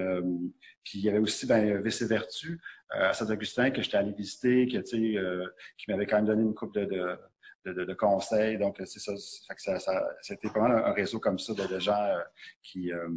puis 0.85 0.99
il 0.99 1.01
y 1.01 1.09
avait 1.09 1.19
aussi 1.19 1.47
ben, 1.47 1.81
VC 1.81 2.05
Vertu 2.05 2.61
à 2.91 3.15
Saint-Augustin 3.15 3.71
que 3.71 3.81
j'étais 3.81 3.97
allé 3.97 4.13
visiter, 4.13 4.67
que, 4.67 4.79
qui 4.83 5.91
m'avait 5.91 6.05
quand 6.05 6.17
même 6.17 6.27
donné 6.27 6.43
une 6.43 6.55
coupe 6.55 6.75
de, 6.75 6.85
de 6.85 7.17
de, 7.65 7.85
de, 7.85 7.95
conseils. 7.95 8.59
Donc, 8.59 8.77
c'est 8.85 8.99
ça, 8.99 9.13
ça, 9.17 9.79
ça, 9.79 10.09
c'était 10.21 10.51
pas 10.51 10.61
mal 10.61 10.85
un, 10.85 10.93
réseau 10.93 11.21
comme 11.21 11.39
ça 11.39 11.55
de, 11.55 11.79
gens 11.79 12.03
euh, 12.03 12.21
qui, 12.63 12.93
euh, 12.93 13.09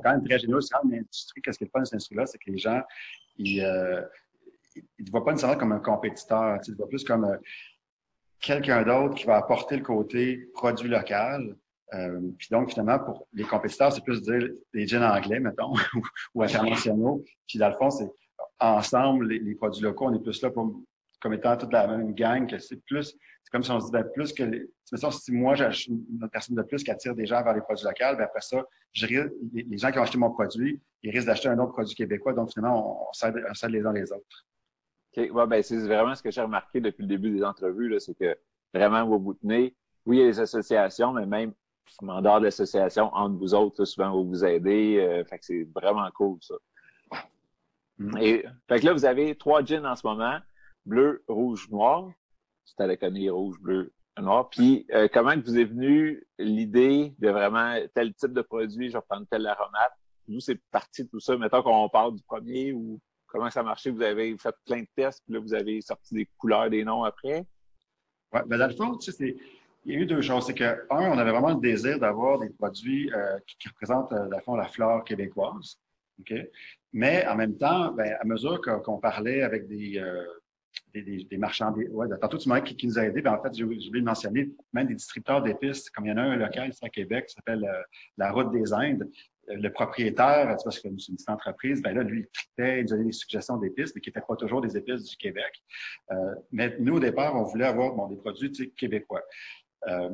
quand 0.00 0.12
même 0.12 0.24
très 0.24 0.38
généreux. 0.38 0.60
C'est. 0.60 0.74
Qu'est-ce 1.42 1.58
qui 1.58 1.64
est 1.64 1.66
le 1.66 1.70
fun 1.70 1.80
de 1.80 1.84
cette 1.84 1.94
industrie-là? 1.94 2.26
C'est 2.26 2.38
que 2.38 2.50
les 2.50 2.58
gens, 2.58 2.80
ils 3.36 3.62
ne 3.62 3.66
euh, 3.66 4.02
ils 4.98 5.10
voient 5.10 5.24
pas 5.24 5.32
nécessairement 5.32 5.58
comme 5.58 5.72
un 5.72 5.80
compétiteur. 5.80 6.60
Te 6.60 6.72
vois 6.72 6.88
plus 6.88 7.04
comme 7.04 7.38
quelqu'un 8.40 8.82
d'autre 8.82 9.14
qui 9.14 9.24
va 9.24 9.36
apporter 9.36 9.76
le 9.76 9.82
côté 9.82 10.48
produit 10.54 10.88
local. 10.88 11.56
puis 12.38 12.48
donc, 12.50 12.70
finalement, 12.70 12.98
pour 12.98 13.26
les 13.32 13.44
compétiteurs, 13.44 13.92
c'est 13.92 14.02
plus 14.02 14.20
dire 14.22 14.48
les 14.72 14.86
jeans 14.86 15.02
anglais, 15.02 15.40
mettons, 15.40 15.72
ou 16.34 16.42
internationaux. 16.42 17.24
Puis 17.46 17.58
dans 17.58 17.68
le 17.68 17.76
fond, 17.76 17.90
c'est 17.90 18.10
ensemble, 18.60 19.28
les, 19.28 19.38
les, 19.38 19.54
produits 19.54 19.82
locaux, 19.82 20.06
on 20.06 20.14
est 20.14 20.22
plus 20.22 20.40
là 20.42 20.50
pour 20.50 20.74
comme 21.24 21.32
étant 21.32 21.56
toute 21.56 21.72
la 21.72 21.86
même 21.86 22.14
gang, 22.14 22.46
que 22.46 22.58
c'est 22.58 22.84
plus, 22.84 23.16
c'est 23.42 23.50
comme 23.50 23.62
si 23.62 23.70
on 23.70 23.80
se 23.80 23.86
disait 23.86 24.04
plus 24.12 24.34
que, 24.34 24.42
les, 24.42 24.68
si 24.84 25.32
moi 25.32 25.54
j'ai 25.54 25.88
une 25.88 26.28
personne 26.30 26.54
de 26.54 26.60
plus 26.60 26.84
qui 26.84 26.90
attire 26.90 27.14
des 27.14 27.24
gens 27.24 27.42
vers 27.42 27.54
les 27.54 27.62
produits 27.62 27.82
locaux, 27.82 28.14
ben 28.18 28.24
après 28.24 28.42
ça, 28.42 28.62
je, 28.92 29.06
les, 29.06 29.78
gens 29.78 29.90
qui 29.90 29.98
ont 29.98 30.02
acheté 30.02 30.18
mon 30.18 30.30
produit, 30.30 30.82
ils 31.02 31.10
risquent 31.10 31.28
d'acheter 31.28 31.48
un 31.48 31.58
autre 31.58 31.72
produit 31.72 31.94
québécois, 31.94 32.34
donc 32.34 32.52
finalement, 32.52 33.08
on, 33.08 33.12
s'aide, 33.14 33.36
les 33.70 33.86
uns 33.86 33.94
les 33.94 34.12
autres. 34.12 34.46
OK, 35.16 35.30
ouais, 35.32 35.46
ben, 35.46 35.62
c'est 35.62 35.78
vraiment 35.78 36.14
ce 36.14 36.22
que 36.22 36.30
j'ai 36.30 36.42
remarqué 36.42 36.82
depuis 36.82 37.04
le 37.04 37.08
début 37.08 37.30
des 37.30 37.42
entrevues, 37.42 37.98
c'est 38.00 38.14
que 38.14 38.36
vraiment, 38.74 39.06
vous 39.06 39.18
vous 39.18 39.32
tenez, 39.32 39.74
oui, 40.04 40.18
il 40.18 40.20
y 40.20 40.22
a 40.24 40.26
les 40.26 40.40
associations, 40.40 41.14
mais 41.14 41.24
même 41.24 41.54
en 42.02 42.20
dehors 42.20 42.40
de 42.40 42.44
l'association, 42.44 43.04
entre 43.14 43.38
vous 43.38 43.54
autres, 43.54 43.86
souvent, 43.86 44.12
vous 44.12 44.28
vous 44.28 44.44
aidez, 44.44 44.98
euh, 44.98 45.24
fait 45.24 45.38
que 45.38 45.44
c'est 45.46 45.66
vraiment 45.74 46.06
cool, 46.14 46.36
ça. 46.42 46.54
Et, 48.20 48.44
fait 48.68 48.80
que 48.80 48.84
là, 48.84 48.92
vous 48.92 49.06
avez 49.06 49.34
trois 49.36 49.64
jeans 49.64 49.86
en 49.86 49.96
ce 49.96 50.06
moment 50.06 50.38
bleu, 50.86 51.24
rouge, 51.28 51.68
noir. 51.70 52.10
À 52.78 52.86
la 52.86 52.96
connerie 52.96 53.30
rouge, 53.30 53.58
bleu, 53.60 53.92
noir. 54.18 54.48
Puis, 54.50 54.86
euh, 54.92 55.06
comment 55.12 55.34
vous 55.36 55.58
est 55.58 55.64
venue 55.64 56.26
l'idée 56.38 57.14
de 57.18 57.28
vraiment 57.28 57.76
tel 57.94 58.12
type 58.14 58.32
de 58.32 58.42
produit, 58.42 58.88
je 58.88 58.96
vais 58.96 59.04
prendre 59.08 59.26
tel 59.30 59.46
aromate? 59.46 59.92
Vous, 60.26 60.40
c'est 60.40 60.60
parti 60.70 61.04
de 61.04 61.08
tout 61.08 61.20
ça. 61.20 61.36
Mettons 61.36 61.62
qu'on 61.62 61.88
parle 61.88 62.16
du 62.16 62.22
premier 62.22 62.72
ou 62.72 62.98
comment 63.26 63.50
ça 63.50 63.62
marchait. 63.62 63.90
Vous 63.90 64.02
avez 64.02 64.36
fait 64.38 64.54
plein 64.64 64.80
de 64.80 64.88
tests, 64.96 65.22
puis 65.24 65.34
là, 65.34 65.40
vous 65.40 65.54
avez 65.54 65.80
sorti 65.82 66.14
des 66.14 66.28
couleurs, 66.38 66.70
des 66.70 66.84
noms 66.84 67.04
après? 67.04 67.46
Oui, 68.32 68.40
ben 68.46 68.58
dans 68.58 68.66
le 68.66 68.74
fond, 68.74 68.96
tu 68.96 69.12
sais, 69.12 69.36
il 69.84 69.92
y 69.92 69.96
a 69.96 70.00
eu 70.00 70.06
deux 70.06 70.22
choses. 70.22 70.46
C'est 70.46 70.54
que, 70.54 70.64
un, 70.90 71.12
on 71.12 71.18
avait 71.18 71.30
vraiment 71.30 71.50
le 71.50 71.60
désir 71.60 71.98
d'avoir 72.00 72.38
des 72.40 72.50
produits 72.50 73.12
euh, 73.12 73.38
qui, 73.46 73.68
représentent, 73.68 74.12
euh, 74.12 74.28
dans 74.28 74.40
fond, 74.40 74.56
la 74.56 74.66
flore 74.66 75.04
québécoise. 75.04 75.78
OK? 76.18 76.34
Mais 76.92 77.26
en 77.26 77.36
même 77.36 77.56
temps, 77.56 77.92
ben, 77.92 78.16
à 78.18 78.24
mesure 78.24 78.60
qu'on 78.60 78.98
parlait 78.98 79.42
avec 79.42 79.68
des, 79.68 80.00
des, 80.92 81.24
des, 81.24 81.36
marchands. 81.36 81.72
ouais, 81.72 82.08
tantôt, 82.20 82.38
tu 82.38 82.48
m'as 82.48 82.60
qui, 82.60 82.76
qui 82.76 82.86
nous 82.86 82.98
a 82.98 83.04
aidés. 83.04 83.22
Ben, 83.22 83.34
en 83.34 83.42
fait, 83.42 83.54
j'ai 83.54 83.64
oublié 83.64 83.90
de 83.90 84.04
mentionner 84.04 84.50
même 84.72 84.86
des 84.86 84.94
distributeurs 84.94 85.42
d'épices. 85.42 85.90
Comme 85.90 86.06
il 86.06 86.10
y 86.10 86.12
en 86.12 86.16
a 86.18 86.22
un 86.22 86.36
local 86.36 86.70
ici 86.70 86.84
à 86.84 86.88
Québec 86.88 87.26
qui 87.26 87.34
s'appelle 87.34 87.64
euh, 87.64 87.82
La 88.16 88.32
Route 88.32 88.52
des 88.52 88.72
Indes. 88.72 89.08
Euh, 89.50 89.56
le 89.56 89.70
propriétaire, 89.70 90.46
parce 90.46 90.64
que 90.64 90.70
c'est 90.70 90.88
une 90.88 90.96
petite 90.96 91.28
entreprise, 91.28 91.82
ben 91.82 91.94
là, 91.94 92.02
lui, 92.02 92.20
il 92.20 92.26
traitait, 92.28 92.80
il 92.80 92.86
donnait 92.86 93.04
des 93.04 93.12
suggestions 93.12 93.56
d'épices, 93.56 93.94
mais 93.94 94.00
qui 94.00 94.10
n'étaient 94.10 94.24
pas 94.26 94.36
toujours 94.36 94.60
des 94.60 94.76
épices 94.76 95.04
du 95.04 95.16
Québec. 95.16 95.62
Euh, 96.12 96.34
mais 96.52 96.76
nous, 96.78 96.96
au 96.96 97.00
départ, 97.00 97.34
on 97.36 97.44
voulait 97.44 97.66
avoir 97.66 97.94
bon, 97.94 98.08
des 98.08 98.16
produits 98.16 98.50
québécois. 98.76 99.22
Euh, 99.88 100.10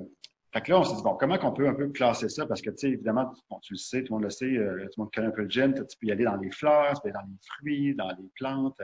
fait 0.52 0.62
que 0.62 0.70
là, 0.72 0.80
on 0.80 0.84
s'est 0.84 0.96
dit, 0.96 1.02
bon, 1.02 1.14
comment 1.14 1.38
qu'on 1.38 1.52
peut 1.52 1.68
un 1.68 1.74
peu 1.74 1.88
classer 1.90 2.28
ça? 2.28 2.44
Parce 2.44 2.60
que, 2.60 2.70
tu 2.70 2.78
sais, 2.78 2.88
évidemment, 2.88 3.32
bon, 3.48 3.60
tu 3.60 3.74
le 3.74 3.78
sais, 3.78 4.02
tout 4.02 4.14
le 4.14 4.16
monde 4.16 4.24
le 4.24 4.30
sait, 4.30 4.46
euh, 4.46 4.84
tout 4.86 4.94
le 4.98 5.02
monde 5.04 5.12
connaît 5.14 5.28
un 5.28 5.32
peu 5.32 5.42
le 5.42 5.50
gin, 5.50 5.72
tu 5.72 5.96
peux 6.00 6.08
y 6.08 6.12
aller 6.12 6.24
dans 6.24 6.36
les 6.36 6.50
fleurs, 6.50 6.94
tu 6.94 7.02
peux 7.02 7.08
y 7.08 7.12
aller 7.12 7.20
dans 7.22 7.30
les 7.30 7.38
fruits, 7.46 7.94
dans 7.94 8.08
les 8.08 8.28
plantes. 8.34 8.80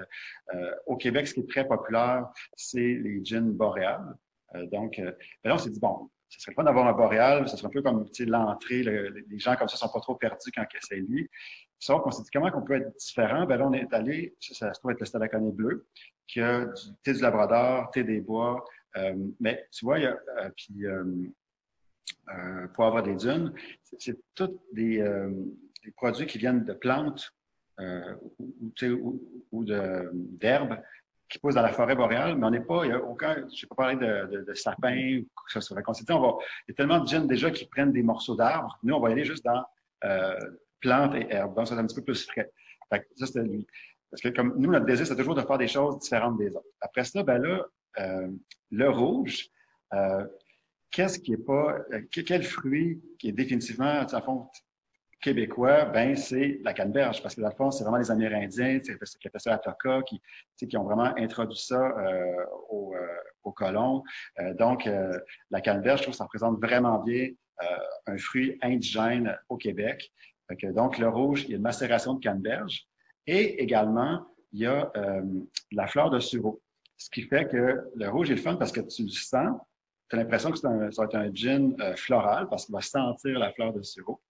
Euh, 0.54 0.74
au 0.86 0.96
Québec, 0.96 1.26
ce 1.26 1.34
qui 1.34 1.40
est 1.40 1.48
très 1.48 1.66
populaire, 1.66 2.28
c'est 2.54 2.78
les 2.78 3.24
gins 3.24 3.40
boréales. 3.40 4.14
Euh, 4.54 4.66
donc, 4.66 4.94
ben 4.98 5.14
là, 5.44 5.54
on 5.54 5.58
s'est 5.58 5.70
dit, 5.70 5.80
bon, 5.80 6.08
ce 6.28 6.40
serait 6.40 6.54
pas 6.54 6.62
d'avoir 6.62 6.86
un 6.86 6.92
boréal, 6.92 7.48
ce 7.48 7.56
serait 7.56 7.66
un 7.66 7.70
peu 7.70 7.82
comme, 7.82 8.04
tu 8.10 8.24
sais, 8.24 8.30
l'entrée, 8.30 8.84
les 8.84 9.38
gens 9.38 9.56
comme 9.56 9.68
ça 9.68 9.76
sont 9.76 9.88
pas 9.88 10.00
trop 10.00 10.14
perdus 10.14 10.50
quand 10.54 10.64
ils 10.72 10.76
essaient 10.76 11.02
lui. 11.02 11.28
Sauf 11.80 12.00
qu'on 12.02 12.12
s'est 12.12 12.22
dit, 12.22 12.30
comment 12.32 12.50
qu'on 12.50 12.62
peut 12.62 12.76
être 12.76 12.96
différent? 12.96 13.44
Ben 13.44 13.58
là, 13.58 13.66
on 13.66 13.72
est 13.72 13.92
allé, 13.92 14.36
ça, 14.40 14.72
se 14.72 14.78
trouve 14.78 14.92
être 14.92 15.00
le 15.00 15.06
Stadaconé 15.06 15.50
bleu, 15.50 15.86
qui 16.28 16.40
a 16.40 16.64
du 16.64 16.82
thé 17.02 17.12
du 17.12 17.20
Labrador, 17.20 17.90
thé 17.90 18.04
des 18.04 18.20
bois, 18.20 18.64
mais 19.40 19.66
tu 19.72 19.84
vois, 19.84 19.98
il 19.98 20.04
y 20.04 20.06
a, 20.06 20.16
puis 20.56 20.86
euh, 20.86 21.04
poivre 22.74 23.02
des 23.02 23.14
dunes, 23.14 23.52
c'est 23.98 24.16
tous 24.34 24.50
des, 24.72 25.00
euh, 25.00 25.30
des, 25.84 25.90
produits 25.92 26.26
qui 26.26 26.38
viennent 26.38 26.64
de 26.64 26.72
plantes 26.72 27.32
euh, 27.80 28.14
ou, 29.52 29.64
d'herbes 29.64 30.78
qui 31.28 31.38
poussent 31.38 31.54
dans 31.54 31.62
la 31.62 31.72
forêt 31.72 31.96
boréale, 31.96 32.36
mais 32.36 32.46
on 32.46 32.50
n'est 32.50 32.60
pas, 32.60 32.84
il 32.84 32.88
n'y 32.88 32.94
a 32.94 33.02
aucun, 33.02 33.34
je 33.34 33.64
n'ai 33.64 33.68
pas 33.68 33.74
parlé 33.74 33.96
de, 33.96 34.26
de, 34.26 34.44
de 34.44 34.54
sapin 34.54 35.18
ou 35.18 35.22
que 35.22 35.52
ce 35.52 35.60
soit. 35.60 35.76
Il 35.80 36.10
y 36.68 36.70
a 36.70 36.74
tellement 36.74 37.00
de 37.00 37.08
jeunes 37.08 37.26
déjà 37.26 37.50
qui 37.50 37.66
prennent 37.66 37.92
des 37.92 38.02
morceaux 38.02 38.36
d'arbres. 38.36 38.78
Nous, 38.82 38.94
on 38.94 39.00
va 39.00 39.10
y 39.10 39.12
aller 39.12 39.24
juste 39.24 39.44
dans 39.44 39.64
euh, 40.04 40.38
plantes 40.80 41.14
et 41.16 41.26
herbes. 41.30 41.54
Donc, 41.56 41.66
c'est 41.66 41.74
un 41.74 41.86
petit 41.86 41.96
peu 41.96 42.04
plus 42.04 42.26
frais. 42.26 42.50
Ça, 43.16 43.26
c'était 43.26 43.42
lui. 43.42 43.66
Parce 44.10 44.22
que 44.22 44.28
comme 44.28 44.54
nous, 44.56 44.70
notre 44.70 44.86
désir, 44.86 45.06
c'est 45.06 45.16
toujours 45.16 45.34
de 45.34 45.42
faire 45.42 45.58
des 45.58 45.66
choses 45.66 45.98
différentes 45.98 46.38
des 46.38 46.54
autres. 46.54 46.68
Après 46.80 47.02
ça, 47.02 47.24
ben 47.24 47.38
là, 47.38 47.66
euh, 47.98 48.28
le 48.70 48.88
rouge, 48.88 49.48
euh, 49.94 50.24
qu'est-ce 50.96 51.18
qui 51.18 51.34
est 51.34 51.44
pas, 51.44 51.76
euh, 51.92 52.00
quel 52.10 52.42
fruit 52.42 53.02
qui 53.18 53.28
est 53.28 53.32
définitivement, 53.32 54.00
à 54.00 54.22
fond, 54.22 54.48
québécois, 55.20 55.84
ben 55.84 56.16
c'est 56.16 56.58
la 56.62 56.72
canneberge, 56.72 57.22
parce 57.22 57.34
que 57.34 57.42
dans 57.42 57.50
le 57.50 57.54
fond, 57.54 57.70
c'est 57.70 57.84
vraiment 57.84 57.98
les 57.98 58.10
Amérindiens 58.10 58.80
qui 58.80 58.92
appellent 58.92 59.40
ça 59.40 59.50
la 59.50 59.58
toca, 59.58 60.00
qui, 60.04 60.22
qui 60.56 60.76
ont 60.78 60.84
vraiment 60.84 61.14
introduit 61.18 61.58
ça 61.58 61.78
euh, 61.78 62.44
aux, 62.70 62.94
euh, 62.94 63.52
colons. 63.54 64.02
Donc, 64.58 64.88
la 65.50 65.60
canneberge, 65.60 66.00
je 66.00 66.02
trouve 66.06 66.14
ça 66.16 66.24
représente 66.24 66.60
vraiment 66.60 66.98
bien 66.98 67.28
un 68.06 68.18
fruit 68.18 68.58
indigène 68.60 69.38
au 69.48 69.56
Québec. 69.56 70.10
donc, 70.74 70.98
le 70.98 71.08
rouge, 71.08 71.44
il 71.44 71.50
y 71.50 71.52
a 71.52 71.56
une 71.58 71.62
macération 71.62 72.14
de 72.14 72.20
canneberge. 72.20 72.88
Et 73.28 73.62
également, 73.62 74.26
il 74.52 74.62
y 74.62 74.66
a 74.66 74.90
la 75.70 75.86
fleur 75.86 76.10
de 76.10 76.18
sureau. 76.18 76.60
Ce 76.96 77.08
qui 77.08 77.22
fait 77.22 77.46
que 77.46 77.84
le 77.94 78.08
rouge 78.08 78.32
est 78.32 78.34
le 78.34 78.40
fun 78.40 78.56
parce 78.56 78.72
que 78.72 78.80
tu 78.80 79.04
le 79.04 79.10
sens, 79.10 79.60
tu 80.08 80.16
l'impression 80.16 80.50
que 80.50 80.66
un, 80.66 80.90
ça 80.90 81.02
va 81.02 81.08
être 81.08 81.16
un 81.16 81.34
gin 81.34 81.74
euh, 81.80 81.96
floral 81.96 82.48
parce 82.48 82.66
qu'il 82.66 82.74
va 82.74 82.80
sentir 82.80 83.38
la 83.38 83.52
fleur 83.52 83.72
de 83.72 83.82
sirop. 83.82 84.20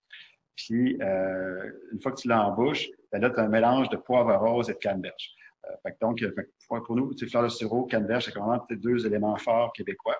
Puis, 0.57 0.97
euh, 1.03 1.71
une 1.93 2.01
fois 2.01 2.13
que 2.13 2.21
tu 2.21 2.29
l'as 2.29 2.47
en 2.47 2.53
bouche, 2.53 2.89
ben 3.13 3.21
là, 3.21 3.31
tu 3.31 3.39
un 3.39 3.49
mélange 3.49 3.91
de 3.91 3.97
poivre 3.97 4.35
rose 4.37 4.71
et 4.71 4.73
de 4.73 4.79
canneberge. 4.79 5.35
Euh, 5.67 5.75
fait 5.83 5.97
donc, 6.01 6.23
euh, 6.23 6.33
fait, 6.35 6.49
pour 6.67 6.97
nous, 6.97 7.13
fleur 7.29 7.43
de 7.43 7.49
sirop, 7.49 7.85
canneberge, 7.85 8.25
c'est 8.25 8.35
vraiment 8.35 8.65
deux 8.71 9.07
éléments 9.07 9.37
forts 9.37 9.73
québécois. 9.75 10.17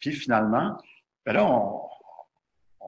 Puis, 0.00 0.12
finalement, 0.12 0.76
ben 1.24 1.34
là, 1.34 1.46
on, 1.46 1.80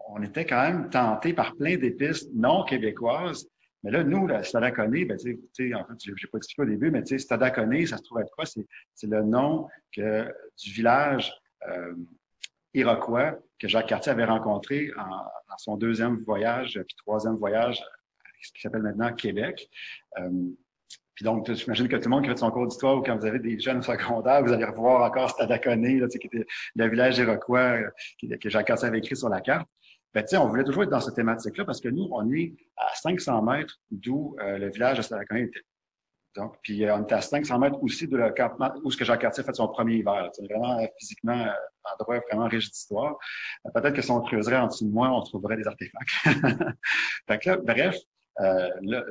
on 0.08 0.22
était 0.22 0.44
quand 0.44 0.62
même 0.62 0.90
tenté 0.90 1.32
par 1.32 1.54
plein 1.54 1.76
d'épices 1.76 2.28
non 2.34 2.64
québécoises. 2.64 3.48
Mais 3.82 3.92
là, 3.92 4.02
nous, 4.04 4.26
la 4.26 4.42
Stadaconé, 4.42 5.04
ben, 5.04 5.16
tu 5.16 5.40
sais, 5.52 5.72
en 5.74 5.84
fait, 5.84 5.94
j'ai 5.98 6.26
pas 6.26 6.38
expliqué 6.38 6.62
au 6.62 6.66
début, 6.66 6.90
mais 6.90 7.02
tu 7.02 7.10
sais, 7.10 7.18
Stadaconé, 7.18 7.86
ça 7.86 7.96
se 7.96 8.02
trouve 8.02 8.20
être 8.20 8.32
quoi? 8.34 8.44
C'est 8.46 9.06
le 9.06 9.22
nom 9.22 9.68
que, 9.94 10.30
du 10.62 10.72
village 10.72 11.32
iroquois 12.74 13.38
que 13.58 13.68
Jacques 13.68 13.88
Cartier 13.88 14.12
avait 14.12 14.24
rencontré 14.24 14.90
en, 14.96 15.08
dans 15.50 15.58
son 15.58 15.76
deuxième 15.76 16.22
voyage, 16.24 16.80
puis 16.86 16.96
troisième 16.96 17.36
voyage, 17.36 17.82
ce 18.42 18.52
qui 18.52 18.60
s'appelle 18.60 18.82
maintenant 18.82 19.12
Québec. 19.12 19.68
Euh, 20.18 20.30
puis 21.14 21.24
donc, 21.24 21.52
j'imagine 21.52 21.88
que 21.88 21.96
tout 21.96 22.04
le 22.04 22.10
monde 22.10 22.22
qui 22.22 22.30
fait 22.30 22.38
son 22.38 22.50
cours 22.50 22.66
d'histoire 22.66 22.96
ou 22.96 23.02
quand 23.02 23.16
vous 23.16 23.26
avez 23.26 23.38
des 23.38 23.58
jeunes 23.58 23.82
secondaires, 23.82 24.42
vous 24.42 24.52
allez 24.52 24.64
revoir 24.64 25.02
encore 25.02 25.28
Stadaconé, 25.30 26.00
qui 26.08 26.26
était 26.26 26.46
le 26.76 26.88
village 26.88 27.18
iroquois 27.18 27.82
euh, 28.22 28.36
que 28.40 28.48
Jacques 28.48 28.68
Cartier 28.68 28.88
avait 28.88 28.98
écrit 28.98 29.16
sur 29.16 29.28
la 29.28 29.40
carte. 29.40 29.68
Ben, 30.14 30.24
on 30.38 30.48
voulait 30.48 30.64
toujours 30.64 30.82
être 30.82 30.90
dans 30.90 31.00
cette 31.00 31.14
thématique-là 31.14 31.64
parce 31.64 31.80
que 31.80 31.88
nous, 31.88 32.08
on 32.10 32.32
est 32.32 32.54
à 32.76 32.88
500 32.94 33.42
mètres 33.42 33.78
d'où 33.92 34.34
le 34.40 34.68
village 34.68 34.96
de 34.96 35.02
Stadaconé 35.02 35.42
était. 35.42 35.60
Donc, 36.36 36.56
puis 36.62 36.84
euh, 36.84 36.94
on 36.94 37.02
était 37.02 37.16
à 37.16 37.20
500 37.20 37.58
mètres 37.58 37.82
aussi 37.82 38.06
de 38.06 38.16
le 38.16 38.30
campement 38.30 38.72
où 38.84 38.90
ce 38.90 38.96
que 38.96 39.04
Jacques 39.04 39.22
Cartier 39.22 39.42
a 39.42 39.46
fait 39.46 39.54
son 39.54 39.68
premier 39.68 39.96
hiver. 39.96 40.28
C'est 40.32 40.44
vraiment 40.44 40.78
euh, 40.78 40.86
physiquement 40.98 41.32
un 41.32 41.48
euh, 41.48 41.92
endroit 41.98 42.20
vraiment 42.30 42.48
riche 42.48 42.70
d'histoire. 42.70 43.16
Peut-être 43.74 43.94
que 43.94 44.02
si 44.02 44.10
on 44.10 44.20
creuserait 44.20 44.56
en 44.56 44.68
dessous 44.68 44.86
de 44.86 44.92
moi, 44.92 45.10
on 45.10 45.22
trouverait 45.22 45.56
des 45.56 45.66
artefacts. 45.66 46.08
fait 47.28 47.38
que 47.38 47.50
là, 47.50 47.56
bref, 47.56 47.96
là, 48.38 49.04